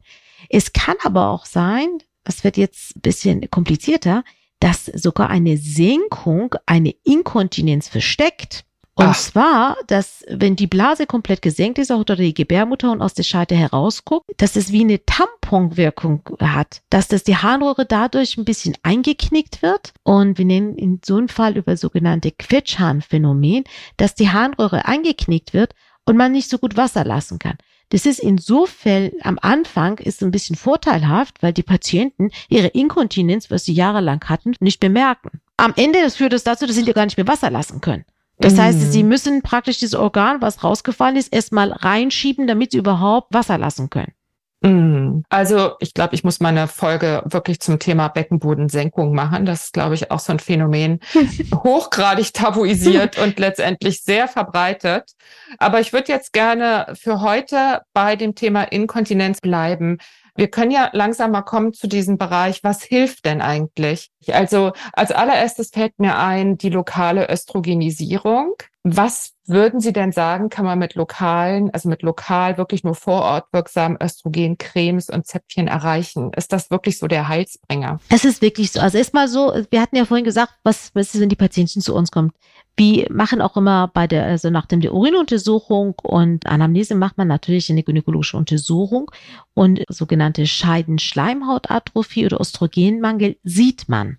[0.49, 4.23] Es kann aber auch sein, das wird jetzt ein bisschen komplizierter,
[4.59, 8.65] dass sogar eine Senkung eine Inkontinenz versteckt.
[8.99, 9.17] Und Ach.
[9.17, 13.23] zwar, dass wenn die Blase komplett gesenkt ist, auch unter die Gebärmutter und aus der
[13.23, 18.75] Scheide herausguckt, dass es wie eine Tamponwirkung hat, dass das die Harnröhre dadurch ein bisschen
[18.83, 19.93] eingeknickt wird.
[20.03, 23.63] Und wir nennen in so einem Fall über sogenannte Quetschharnphänomen,
[23.95, 27.55] dass die Harnröhre eingeknickt wird und man nicht so gut Wasser lassen kann.
[27.91, 33.63] Das ist insofern am Anfang ist ein bisschen vorteilhaft, weil die Patienten ihre Inkontinenz, was
[33.63, 35.39] sie jahrelang hatten, nicht bemerken.
[35.55, 38.03] Am Ende führt es dazu, dass sie gar nicht mehr Wasser lassen können.
[38.39, 38.61] Das mhm.
[38.61, 43.57] heißt, sie müssen praktisch dieses Organ, was rausgefallen ist, erstmal reinschieben, damit sie überhaupt Wasser
[43.57, 44.13] lassen können.
[44.61, 45.23] Mhm.
[45.29, 49.45] Also ich glaube, ich muss meine Folge wirklich zum Thema Beckenbodensenkung machen.
[49.45, 50.99] Das ist, glaube ich, auch so ein Phänomen,
[51.53, 55.11] hochgradig tabuisiert und letztendlich sehr verbreitet.
[55.59, 59.97] Aber ich würde jetzt gerne für heute bei dem Thema Inkontinenz bleiben.
[60.39, 64.09] Wir können ja langsam mal kommen zu diesem Bereich, was hilft denn eigentlich?
[64.31, 68.53] Also als allererstes fällt mir ein, die lokale Östrogenisierung.
[68.83, 73.23] Was würden Sie denn sagen, kann man mit lokalen, also mit lokal wirklich nur vor
[73.23, 76.31] Ort wirksam Östrogencremes und Zäpfchen erreichen?
[76.33, 77.99] Ist das wirklich so der Heilsbringer?
[78.09, 78.79] Es ist wirklich so.
[78.79, 81.93] Also erstmal so, wir hatten ja vorhin gesagt, was, was ist, wenn die Patientin zu
[81.93, 82.33] uns kommt?
[82.79, 87.69] Wir machen auch immer bei der, also nach der Urinuntersuchung und Anamnese macht man natürlich
[87.69, 89.11] eine gynäkologische Untersuchung
[89.53, 94.17] und sogenannte Scheidenschleimhautatrophie oder Östrogenmangel sieht man.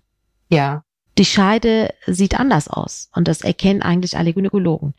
[0.51, 0.83] Ja.
[1.17, 4.93] Die Scheide sieht anders aus und das erkennen eigentlich alle Gynäkologen.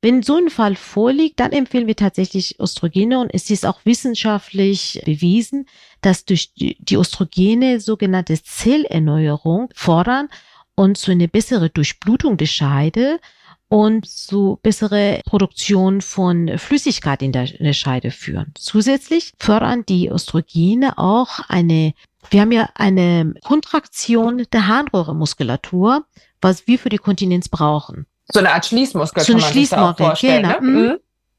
[0.00, 5.02] Wenn so ein Fall vorliegt, dann empfehlen wir tatsächlich Östrogene und es ist auch wissenschaftlich
[5.04, 5.66] bewiesen,
[6.02, 10.28] dass durch die Östrogene sogenannte Zellerneuerung fordern
[10.78, 13.18] und zu einer bessere Durchblutung der Scheide
[13.66, 18.52] und zu bessere Produktion von Flüssigkeit in der, in der Scheide führen.
[18.54, 21.94] Zusätzlich fördern die Östrogene auch eine,
[22.30, 26.04] wir haben ja eine Kontraktion der Harnröhremuskulatur,
[26.40, 28.06] was wir für die Kontinenz brauchen.
[28.28, 30.42] So eine Art Schließmuskel so man Schließmuskel, vorstellen.
[30.44, 30.60] Genau.
[30.60, 30.60] Ne?
[30.60, 30.98] Mhm.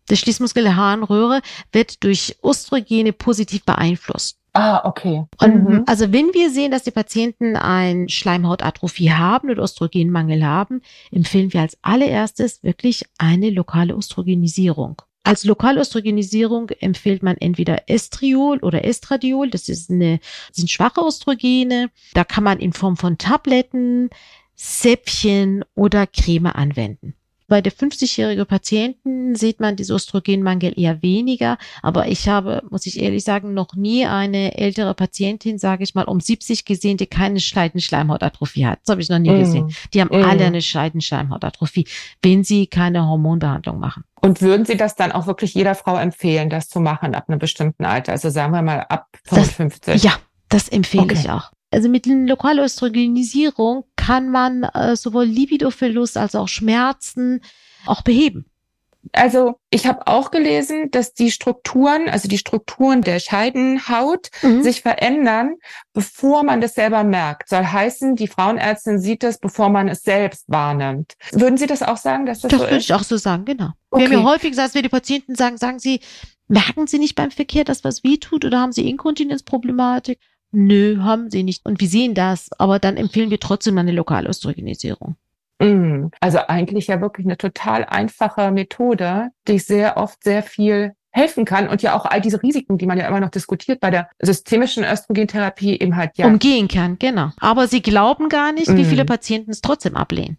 [0.10, 1.39] Der Schließmuskel der Harnröhre
[1.71, 4.38] wird durch Östrogene positiv beeinflusst.
[4.53, 5.25] Ah, okay.
[5.41, 5.83] Und mhm.
[5.85, 10.81] also wenn wir sehen, dass die Patienten ein Schleimhautatrophie haben oder Östrogenmangel haben,
[11.12, 15.01] empfehlen wir als allererstes wirklich eine lokale Östrogenisierung.
[15.23, 19.49] Als Lokalöstrogenisierung empfiehlt man entweder Estriol oder Estradiol.
[19.49, 21.91] Das ist eine, das sind schwache Östrogene.
[22.13, 24.09] Da kann man in Form von Tabletten,
[24.55, 27.13] Säppchen oder Creme anwenden.
[27.49, 33.01] Bei der 50-jährigen Patienten sieht man diesen Östrogenmangel eher weniger, aber ich habe, muss ich
[33.01, 37.39] ehrlich sagen, noch nie eine ältere Patientin, sage ich mal, um 70 gesehen, die keine
[37.39, 38.79] Scheidenschleimhautatrophie hat.
[38.85, 39.39] Das habe ich noch nie mm.
[39.39, 39.75] gesehen.
[39.93, 40.23] Die haben mm.
[40.23, 41.88] alle eine Scheidenschleimhautatrophie,
[42.21, 44.03] wenn sie keine Hormonbehandlung machen.
[44.21, 47.39] Und würden Sie das dann auch wirklich jeder Frau empfehlen, das zu machen ab einem
[47.39, 48.12] bestimmten Alter?
[48.12, 49.93] Also sagen wir mal ab 55?
[49.93, 50.17] Das, ja,
[50.49, 51.17] das empfehle okay.
[51.19, 51.51] ich auch.
[51.71, 57.41] Also mit Lokalöstrogenisierung kann man äh, sowohl Libidoverlust als auch Schmerzen
[57.86, 58.45] auch beheben.
[59.13, 64.63] Also ich habe auch gelesen, dass die Strukturen, also die Strukturen der Scheidenhaut mhm.
[64.63, 65.58] sich verändern,
[65.93, 67.50] bevor man das selber merkt.
[67.50, 71.13] Soll heißen, die Frauenärztin sieht das, bevor man es selbst wahrnimmt.
[71.32, 72.67] Würden Sie das auch sagen, dass das, das so ist?
[72.67, 73.69] Das würde ich auch so sagen, genau.
[73.91, 74.10] Okay.
[74.10, 76.00] Wir haben ja häufig gesagt, wenn die Patienten sagen, sagen Sie,
[76.48, 80.19] merken Sie nicht beim Verkehr, dass was weh tut oder haben Sie Inkontinenzproblematik?
[80.51, 81.65] Nö, haben sie nicht.
[81.65, 85.15] Und wir sehen das, aber dann empfehlen wir trotzdem eine Lokalöstrogenisierung.
[85.59, 91.43] Mm, also eigentlich ja wirklich eine total einfache Methode, die sehr oft sehr viel helfen
[91.43, 94.09] kann und ja auch all diese Risiken, die man ja immer noch diskutiert bei der
[94.21, 97.31] systemischen Östrogentherapie eben halt ja umgehen kann, genau.
[97.39, 99.07] Aber sie glauben gar nicht, wie viele mm.
[99.07, 100.38] Patienten es trotzdem ablehnen.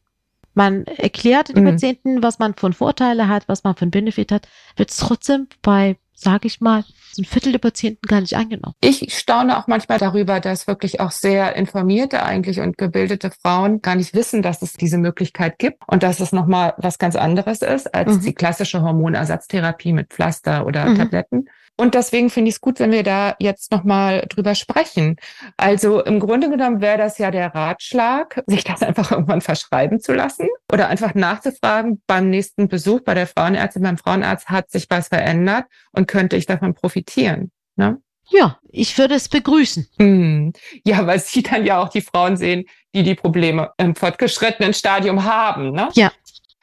[0.54, 1.66] Man erklärt den mm.
[1.66, 5.96] Patienten, was man von Vorteile hat, was man von Benefit hat, wird es trotzdem bei
[6.20, 8.74] sage ich mal, so ein Viertel der Patienten gar nicht angenommen.
[8.80, 13.94] Ich staune auch manchmal darüber, dass wirklich auch sehr informierte eigentlich und gebildete Frauen gar
[13.96, 17.94] nicht wissen, dass es diese Möglichkeit gibt und dass es nochmal was ganz anderes ist
[17.94, 18.20] als mhm.
[18.20, 20.96] die klassische Hormonersatztherapie mit Pflaster oder mhm.
[20.96, 21.48] Tabletten.
[21.80, 25.16] Und deswegen finde ich es gut, wenn wir da jetzt nochmal drüber sprechen.
[25.56, 30.12] Also im Grunde genommen wäre das ja der Ratschlag, sich das einfach irgendwann verschreiben zu
[30.12, 35.08] lassen oder einfach nachzufragen beim nächsten Besuch bei der Frauenärztin, beim Frauenarzt hat sich was
[35.08, 37.50] verändert und könnte ich davon profitieren.
[37.76, 37.96] Ne?
[38.28, 39.88] Ja, ich würde es begrüßen.
[39.96, 40.50] Mm.
[40.84, 45.24] Ja, weil Sie dann ja auch die Frauen sehen, die die Probleme im fortgeschrittenen Stadium
[45.24, 45.72] haben.
[45.72, 45.88] Ne?
[45.94, 46.12] Ja.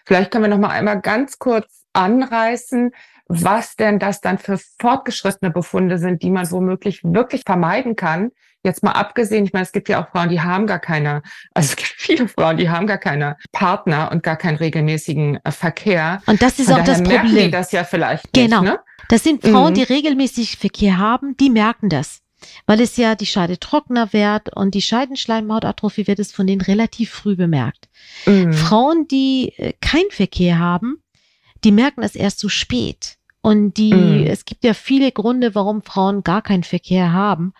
[0.05, 2.91] Vielleicht können wir noch mal einmal ganz kurz anreißen,
[3.27, 8.31] was denn das dann für fortgeschrittene Befunde sind, die man womöglich wirklich vermeiden kann.
[8.63, 11.21] Jetzt mal abgesehen, ich meine, es gibt ja auch Frauen, die haben gar keine,
[11.53, 15.51] also es gibt viele Frauen, die haben gar keine Partner und gar keinen regelmäßigen äh,
[15.51, 16.21] Verkehr.
[16.25, 17.35] Und das ist Von auch das Problem.
[17.35, 18.61] Die das ja vielleicht genau.
[18.61, 18.79] Nicht, ne?
[19.09, 19.75] Das sind Frauen, mhm.
[19.75, 22.21] die regelmäßig Verkehr haben, die merken das.
[22.65, 27.11] Weil es ja die Scheide trockener wird und die Scheidenschleimhautatrophie wird es von denen relativ
[27.11, 27.89] früh bemerkt.
[28.25, 28.53] Mhm.
[28.53, 31.01] Frauen, die äh, keinen Verkehr haben,
[31.63, 33.16] die merken es erst zu spät.
[33.41, 34.25] Und die, mhm.
[34.25, 37.53] es gibt ja viele Gründe, warum Frauen gar keinen Verkehr haben.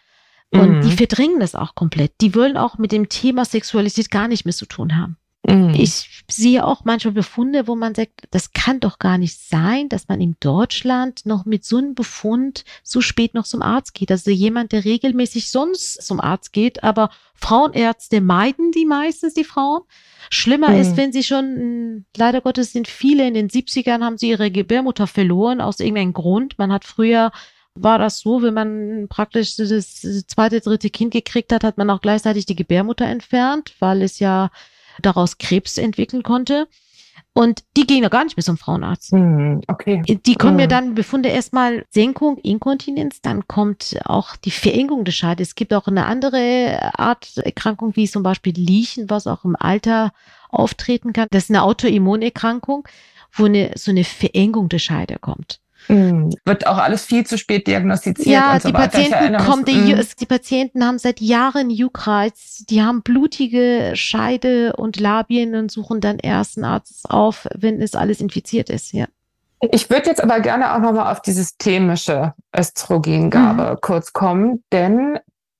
[0.50, 0.82] Und mhm.
[0.82, 2.14] die verdrängen das auch komplett.
[2.22, 5.18] Die wollen auch mit dem Thema Sexualität gar nicht mehr zu tun haben.
[5.48, 5.74] Mhm.
[5.76, 10.10] Ich sehe auch manchmal Befunde, wo man sagt, das kann doch gar nicht sein, dass
[10.10, 14.12] man in Deutschland noch mit so einem Befund so spät noch zum Arzt geht.
[14.12, 19.84] Also jemand, der regelmäßig sonst zum Arzt geht, aber Frauenärzte meiden die meistens, die Frauen.
[20.30, 20.82] Schlimmer mhm.
[20.82, 25.08] ist, wenn sie schon, leider Gottes sind viele in den 70ern, haben sie ihre Gebärmutter
[25.08, 26.58] verloren aus irgendeinem Grund.
[26.58, 27.32] Man hat früher
[27.80, 32.02] war das so, wenn man praktisch das zweite, dritte Kind gekriegt hat, hat man auch
[32.02, 34.50] gleichzeitig die Gebärmutter entfernt, weil es ja
[35.02, 36.68] daraus Krebs entwickeln konnte.
[37.34, 39.14] Und die gehen ja gar nicht mehr zum Frauenarzt.
[39.14, 40.02] Mhm, okay.
[40.08, 40.60] Die kommen mhm.
[40.62, 45.50] ja dann Befunde erstmal Senkung, Inkontinenz, dann kommt auch die Verengung des Scheides.
[45.50, 50.14] Es gibt auch eine andere Art Erkrankung, wie zum Beispiel Liechen, was auch im Alter
[50.50, 51.28] auftreten kann.
[51.30, 52.88] Das ist eine Autoimmunerkrankung,
[53.34, 55.60] wo eine, so eine Verengung der Scheide kommt.
[55.88, 56.34] Mhm.
[56.46, 58.28] Wird auch alles viel zu spät diagnostiziert.
[58.28, 60.02] Ja, und so die Patienten kommen, die, mhm.
[60.20, 66.20] die, Patienten haben seit Jahren Juckreiz, die haben blutige Scheide und Labien und suchen dann
[66.20, 69.06] erst einen Arzt auf, wenn es alles infiziert ist, ja.
[69.72, 73.82] Ich würde jetzt aber gerne auch nochmal auf die systemische Östrogengabe mhm.
[73.82, 75.18] kurz kommen, denn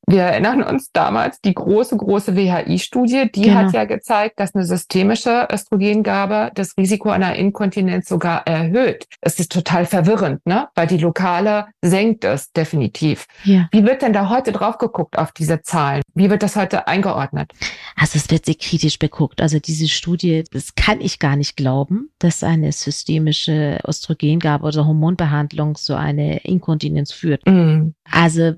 [0.10, 3.56] Wir erinnern uns damals, die große, große WHI-Studie, die genau.
[3.56, 9.06] hat ja gezeigt, dass eine systemische Östrogengabe das Risiko einer Inkontinenz sogar erhöht.
[9.20, 10.70] Es ist total verwirrend, ne?
[10.76, 13.26] Weil die lokale senkt es definitiv.
[13.44, 13.68] Ja.
[13.74, 16.02] Wie wird denn da heute drauf geguckt auf diese Zahlen?
[16.14, 17.52] Wie wird das heute eingeordnet?
[17.98, 19.42] Also es wird sehr kritisch beguckt.
[19.42, 25.76] Also diese Studie, das kann ich gar nicht glauben, dass eine systemische Östrogengabe oder Hormonbehandlung
[25.76, 27.46] so eine Inkontinenz führt.
[27.46, 27.94] Mhm.
[28.10, 28.54] Also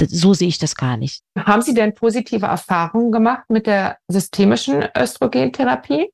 [0.00, 1.22] so sehe ich das gar nicht.
[1.36, 6.10] Haben Sie denn positive Erfahrungen gemacht mit der systemischen Östrogentherapie?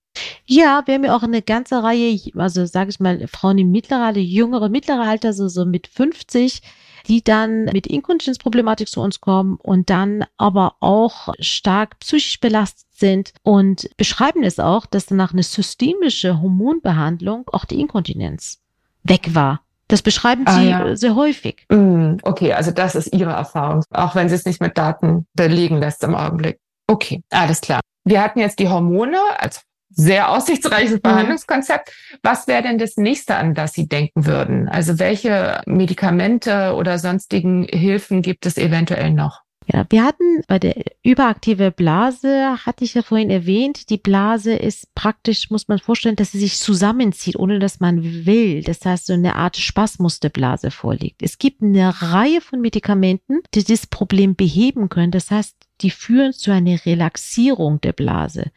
[0.47, 4.03] Ja, wir haben ja auch eine ganze Reihe, also sage ich mal, Frauen im mittleren
[4.03, 6.63] Alter, jüngere mittlere Alter, so, so mit 50,
[7.09, 13.33] die dann mit Inkontinenzproblematik zu uns kommen und dann aber auch stark psychisch belastet sind
[13.43, 18.61] und beschreiben es auch, dass danach eine systemische Hormonbehandlung auch die Inkontinenz
[19.03, 19.64] weg war.
[19.89, 20.97] Das beschreiben ah, Sie ja.
[20.97, 21.67] sehr häufig.
[21.71, 25.79] Mm, okay, also das ist Ihre Erfahrung, auch wenn Sie es nicht mit Daten belegen
[25.79, 26.59] lässt im Augenblick.
[26.87, 27.81] Okay, alles klar.
[28.05, 31.03] Wir hatten jetzt die Hormone als sehr aussichtsreiches mhm.
[31.03, 31.93] Behandlungskonzept.
[32.23, 34.69] Was wäre denn das nächste, an das Sie denken würden?
[34.69, 39.44] Also welche Medikamente oder sonstigen Hilfen gibt es eventuell noch?
[39.67, 44.95] Ja, wir hatten bei der überaktive Blase, hatte ich ja vorhin erwähnt, die Blase ist
[44.95, 48.63] praktisch, muss man vorstellen, dass sie sich zusammenzieht, ohne dass man will.
[48.63, 51.23] Das heißt, so eine Art Spasmus der Blase vorliegt.
[51.23, 55.13] Es gibt eine Reihe von Medikamenten, die das Problem beheben können.
[55.13, 58.51] Das heißt, die führen zu einer Relaxierung der Blase.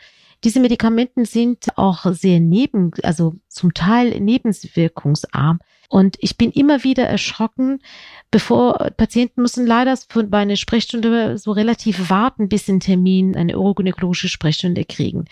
[0.43, 5.59] Diese Medikamenten sind auch sehr neben, also zum Teil nebenwirkungsarm.
[5.89, 7.79] Und ich bin immer wieder erschrocken,
[8.29, 9.97] bevor Patienten müssen leider
[10.27, 15.25] bei einer Sprechstunde so relativ warten, bis sie einen Termin, eine urogynäkologische Sprechstunde kriegen.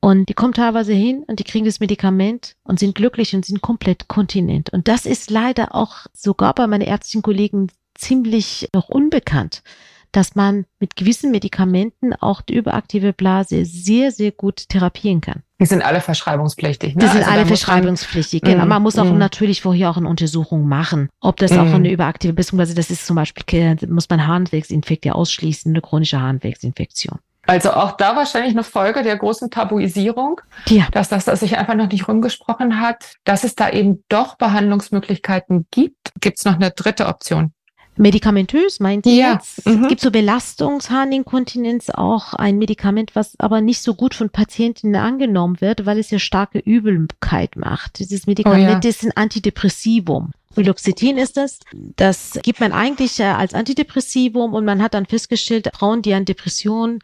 [0.00, 3.62] Und die kommen teilweise hin und die kriegen das Medikament und sind glücklich und sind
[3.62, 4.70] komplett kontinent.
[4.70, 9.62] Und das ist leider auch sogar bei meinen ärztlichen Kollegen ziemlich noch unbekannt
[10.12, 15.42] dass man mit gewissen Medikamenten auch die überaktive Blase sehr, sehr gut therapieren kann.
[15.60, 16.94] Die sind alle verschreibungspflichtig.
[16.94, 17.02] Ne?
[17.02, 18.64] Die sind also alle verschreibungspflichtig, genau.
[18.66, 19.18] Man muss auch mm.
[19.18, 23.16] natürlich vorher auch eine Untersuchung machen, ob das auch eine überaktive, beziehungsweise das ist zum
[23.16, 27.18] Beispiel, muss man Harnwegsinfekt ja ausschließen, eine chronische Harnwegsinfektion.
[27.48, 30.86] Also auch da wahrscheinlich eine Folge der großen Tabuisierung, ja.
[30.92, 35.66] dass das dass sich einfach noch nicht rumgesprochen hat, dass es da eben doch Behandlungsmöglichkeiten
[35.70, 36.12] gibt.
[36.20, 37.52] Gibt es noch eine dritte Option?
[37.98, 39.32] Medikamentös, meint ihr ja.
[39.34, 39.66] jetzt?
[39.66, 39.82] Mhm.
[39.82, 45.60] Es gibt so Belastungsharninkontinenz auch ein Medikament, was aber nicht so gut von Patientinnen angenommen
[45.60, 47.98] wird, weil es ja starke Übelkeit macht.
[47.98, 48.90] Dieses Medikament oh ja.
[48.90, 50.32] ist ein Antidepressivum.
[50.52, 51.60] Fluoxetin ist es.
[51.96, 56.24] Das gibt man eigentlich äh, als Antidepressivum und man hat dann festgestellt, Frauen, die an
[56.24, 57.00] Depressionen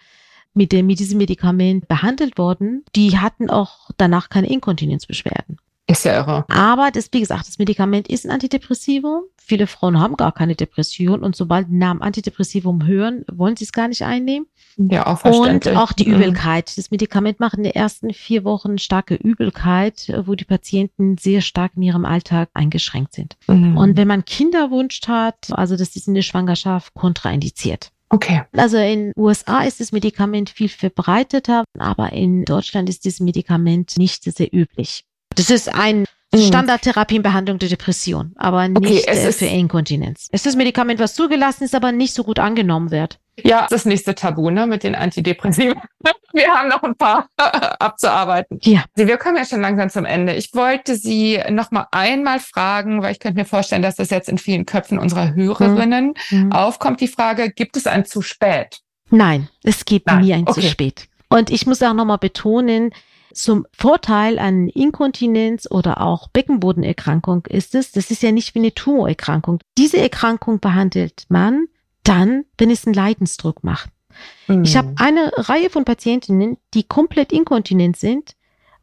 [0.54, 5.59] mit, dem, mit diesem Medikament behandelt wurden, die hatten auch danach keine Inkontinenzbeschwerden.
[5.87, 6.47] Ist ja irre.
[6.49, 9.25] Aber das, wie gesagt, das Medikament ist ein Antidepressivum.
[9.37, 13.73] Viele Frauen haben gar keine Depression und sobald die Namen Antidepressivum hören, wollen sie es
[13.73, 14.47] gar nicht einnehmen.
[14.79, 15.75] Ja, auch verständlich.
[15.75, 16.14] Und auch die mhm.
[16.14, 16.79] Übelkeit.
[16.79, 21.73] Das Medikament macht in den ersten vier Wochen starke Übelkeit, wo die Patienten sehr stark
[21.77, 23.37] in ihrem Alltag eingeschränkt sind.
[23.47, 23.77] Mhm.
[23.77, 27.90] Und wenn man Kinderwunsch hat, also das ist in der Schwangerschaft kontraindiziert.
[28.09, 28.42] Okay.
[28.53, 34.25] Also in USA ist das Medikament viel verbreiteter, aber in Deutschland ist dieses Medikament nicht
[34.25, 35.05] sehr üblich.
[35.35, 36.38] Das ist ein mhm.
[36.38, 40.29] Standardtherapienbehandlung der Depression, aber nicht okay, äh, für Inkontinenz.
[40.33, 43.18] Es ist das Medikament, was zugelassen ist, aber nicht so gut angenommen wird.
[43.42, 45.75] Ja, das nächste Tabu, ne, mit den Antidepressiven.
[46.33, 48.59] Wir haben noch ein paar abzuarbeiten.
[48.62, 48.85] Ja.
[48.94, 50.35] Wir kommen ja schon langsam zum Ende.
[50.35, 54.29] Ich wollte Sie noch mal einmal fragen, weil ich könnte mir vorstellen, dass das jetzt
[54.29, 56.53] in vielen Köpfen unserer Hörerinnen mhm.
[56.53, 58.81] aufkommt, die Frage, gibt es ein zu spät?
[59.11, 60.20] Nein, es gibt Nein.
[60.20, 60.61] nie ein okay.
[60.61, 61.09] zu spät.
[61.29, 62.92] Und ich muss auch noch mal betonen,
[63.35, 68.75] zum Vorteil an Inkontinenz oder auch Beckenbodenerkrankung ist es, das ist ja nicht wie eine
[68.75, 69.61] Tumorerkrankung.
[69.77, 71.66] Diese Erkrankung behandelt man
[72.03, 73.90] dann, wenn es einen Leidensdruck macht.
[74.47, 74.64] Mhm.
[74.64, 78.37] Ich habe eine Reihe von Patientinnen, die komplett inkontinent sind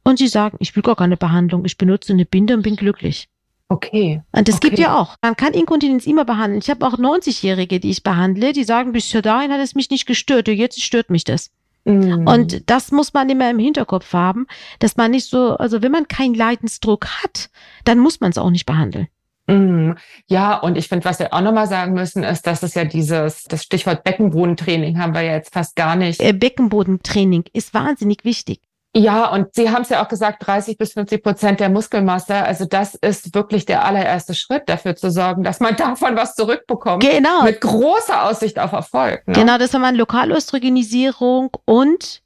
[0.03, 3.27] und sie sagen, ich will gar keine Behandlung, ich benutze eine Binde und bin glücklich.
[3.69, 4.21] Okay.
[4.33, 4.67] Und das okay.
[4.67, 5.15] gibt ja auch.
[5.21, 6.59] Man kann Inkontinenz immer behandeln.
[6.61, 10.05] Ich habe auch 90-Jährige, die ich behandle, die sagen, bis dahin hat es mich nicht
[10.05, 11.51] gestört, jetzt stört mich das.
[11.83, 12.27] Mhm.
[12.27, 14.47] Und das muss man immer im Hinterkopf haben,
[14.79, 17.49] dass man nicht so, also wenn man keinen Leidensdruck hat,
[17.85, 19.07] dann muss man es auch nicht behandeln.
[19.47, 19.95] Mhm.
[20.27, 23.43] Ja, und ich finde, was wir auch nochmal sagen müssen, ist, dass es ja dieses,
[23.45, 26.21] das Stichwort Beckenbodentraining haben wir ja jetzt fast gar nicht.
[26.21, 28.61] Äh, Beckenbodentraining ist wahnsinnig wichtig.
[28.93, 32.35] Ja, und Sie haben es ja auch gesagt, 30 bis 50 Prozent der Muskelmasse.
[32.35, 37.01] Also das ist wirklich der allererste Schritt, dafür zu sorgen, dass man davon was zurückbekommt.
[37.01, 37.43] Genau.
[37.43, 39.25] Mit großer Aussicht auf Erfolg.
[39.27, 39.33] Ne?
[39.33, 42.21] Genau, das war man Lokalöstrogenisierung und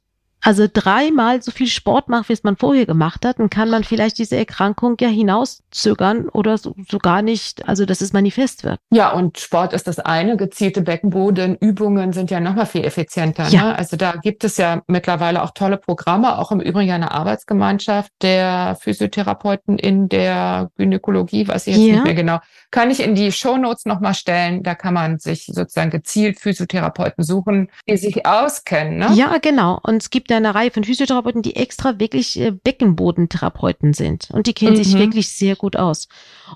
[0.46, 3.82] also dreimal so viel Sport macht, wie es man vorher gemacht hat, dann kann man
[3.82, 8.78] vielleicht diese Erkrankung ja hinauszögern oder so, so gar nicht, also dass es manifest wird.
[8.92, 10.36] Ja, und Sport ist das eine.
[10.36, 13.48] Gezielte Beckenbodenübungen sind ja nochmal viel effizienter.
[13.48, 13.64] Ja.
[13.70, 13.76] Ne?
[13.76, 18.76] Also da gibt es ja mittlerweile auch tolle Programme, auch im Übrigen eine Arbeitsgemeinschaft der
[18.80, 21.94] Physiotherapeuten in der Gynäkologie, weiß ich jetzt Ja.
[21.94, 22.38] nicht mehr genau.
[22.70, 24.62] Kann ich in die Shownotes nochmal stellen.
[24.62, 28.98] Da kann man sich sozusagen gezielt Physiotherapeuten suchen, die sich auskennen.
[28.98, 29.08] Ne?
[29.14, 29.80] Ja, genau.
[29.82, 34.28] Und es gibt ja eine Reihe von Physiotherapeuten, die extra wirklich äh, Beckenbodentherapeuten sind.
[34.32, 34.98] Und die kennen sich Mhm.
[34.98, 36.08] wirklich sehr gut aus.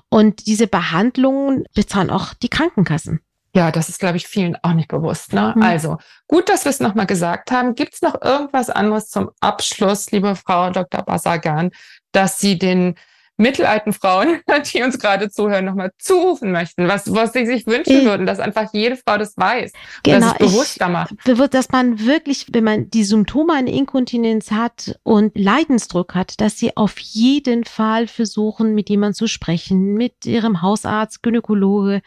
[0.09, 3.21] Und diese Behandlungen bezahlen auch die Krankenkassen.
[3.53, 5.33] Ja, das ist, glaube ich, vielen auch nicht bewusst.
[5.33, 5.53] Ne?
[5.55, 5.61] Mhm.
[5.61, 7.75] Also gut, dass wir es nochmal gesagt haben.
[7.75, 11.03] Gibt es noch irgendwas anderes zum Abschluss, liebe Frau Dr.
[11.03, 11.71] Basagan,
[12.13, 12.95] dass Sie den
[13.41, 14.39] mittelalten Frauen,
[14.73, 18.69] die uns gerade zuhören, nochmal zurufen möchten, was, was Sie sich wünschen würden, dass einfach
[18.73, 19.71] jede Frau das weiß,
[20.03, 21.13] Genau, dass es bewusster macht.
[21.51, 26.75] Dass man wirklich, wenn man die Symptome einer Inkontinenz hat und Leidensdruck hat, dass sie
[26.77, 32.01] auf jeden Fall versuchen, mit jemandem zu sprechen, mit ihrem Hausarzt, Gynäkologe,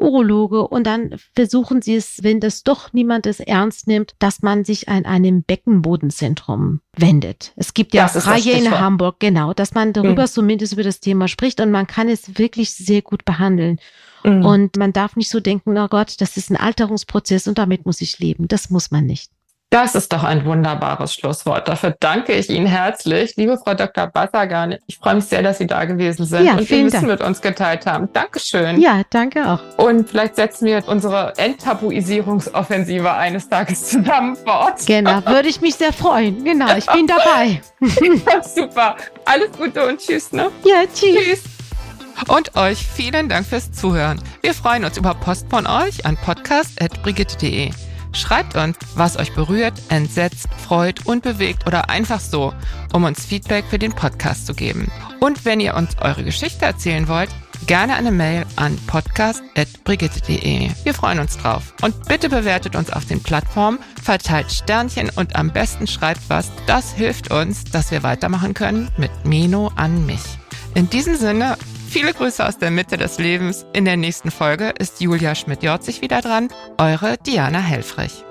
[0.00, 4.64] Urologe und dann versuchen sie es, wenn das doch niemand es ernst nimmt, dass man
[4.64, 7.52] sich an einem Beckenbodenzentrum wendet.
[7.56, 8.70] Es gibt ja Das Reihe in.
[8.70, 10.28] Hamburg, genau, dass man darüber Mhm.
[10.28, 13.78] zumindest über das Thema spricht und man kann es wirklich sehr gut behandeln.
[14.24, 14.44] Mhm.
[14.44, 18.00] Und man darf nicht so denken, oh Gott, das ist ein Alterungsprozess und damit muss
[18.00, 18.48] ich leben.
[18.48, 19.30] Das muss man nicht.
[19.72, 21.68] Das ist doch ein wunderbares Schlusswort.
[21.68, 24.08] Dafür danke ich Ihnen herzlich, liebe Frau Dr.
[24.08, 24.76] Basagan.
[24.88, 27.06] Ich freue mich sehr, dass Sie da gewesen sind Ja, und Ihr Wissen Dank.
[27.06, 28.08] mit uns geteilt haben.
[28.12, 28.80] Dankeschön.
[28.80, 29.60] Ja, danke auch.
[29.78, 34.84] Und vielleicht setzen wir unsere Enttabuisierungsoffensive eines Tages zusammen fort.
[34.86, 36.42] Genau, würde ich mich sehr freuen.
[36.42, 37.60] Genau, ich bin dabei.
[38.42, 38.96] Super.
[39.24, 40.50] Alles Gute und tschüss, ne?
[40.64, 41.16] Ja, tschüss.
[41.16, 41.42] Tschüss.
[42.26, 44.20] Und euch vielen Dank fürs Zuhören.
[44.42, 47.70] Wir freuen uns über Post von euch an podcast.brigitte.de.
[48.12, 52.52] Schreibt uns, was euch berührt, entsetzt, freut und bewegt oder einfach so,
[52.92, 54.90] um uns Feedback für den Podcast zu geben.
[55.20, 57.30] Und wenn ihr uns eure Geschichte erzählen wollt,
[57.66, 60.70] gerne eine Mail an podcast.brigitte.de.
[60.82, 61.74] Wir freuen uns drauf.
[61.82, 66.50] Und bitte bewertet uns auf den Plattformen, verteilt Sternchen und am besten schreibt was.
[66.66, 70.22] Das hilft uns, dass wir weitermachen können mit Meno an mich.
[70.74, 71.56] In diesem Sinne,
[71.90, 73.66] viele Grüße aus der Mitte des Lebens.
[73.72, 76.48] In der nächsten Folge ist Julia Schmidt-Jorzig wieder dran.
[76.78, 78.24] Eure Diana Helfrich.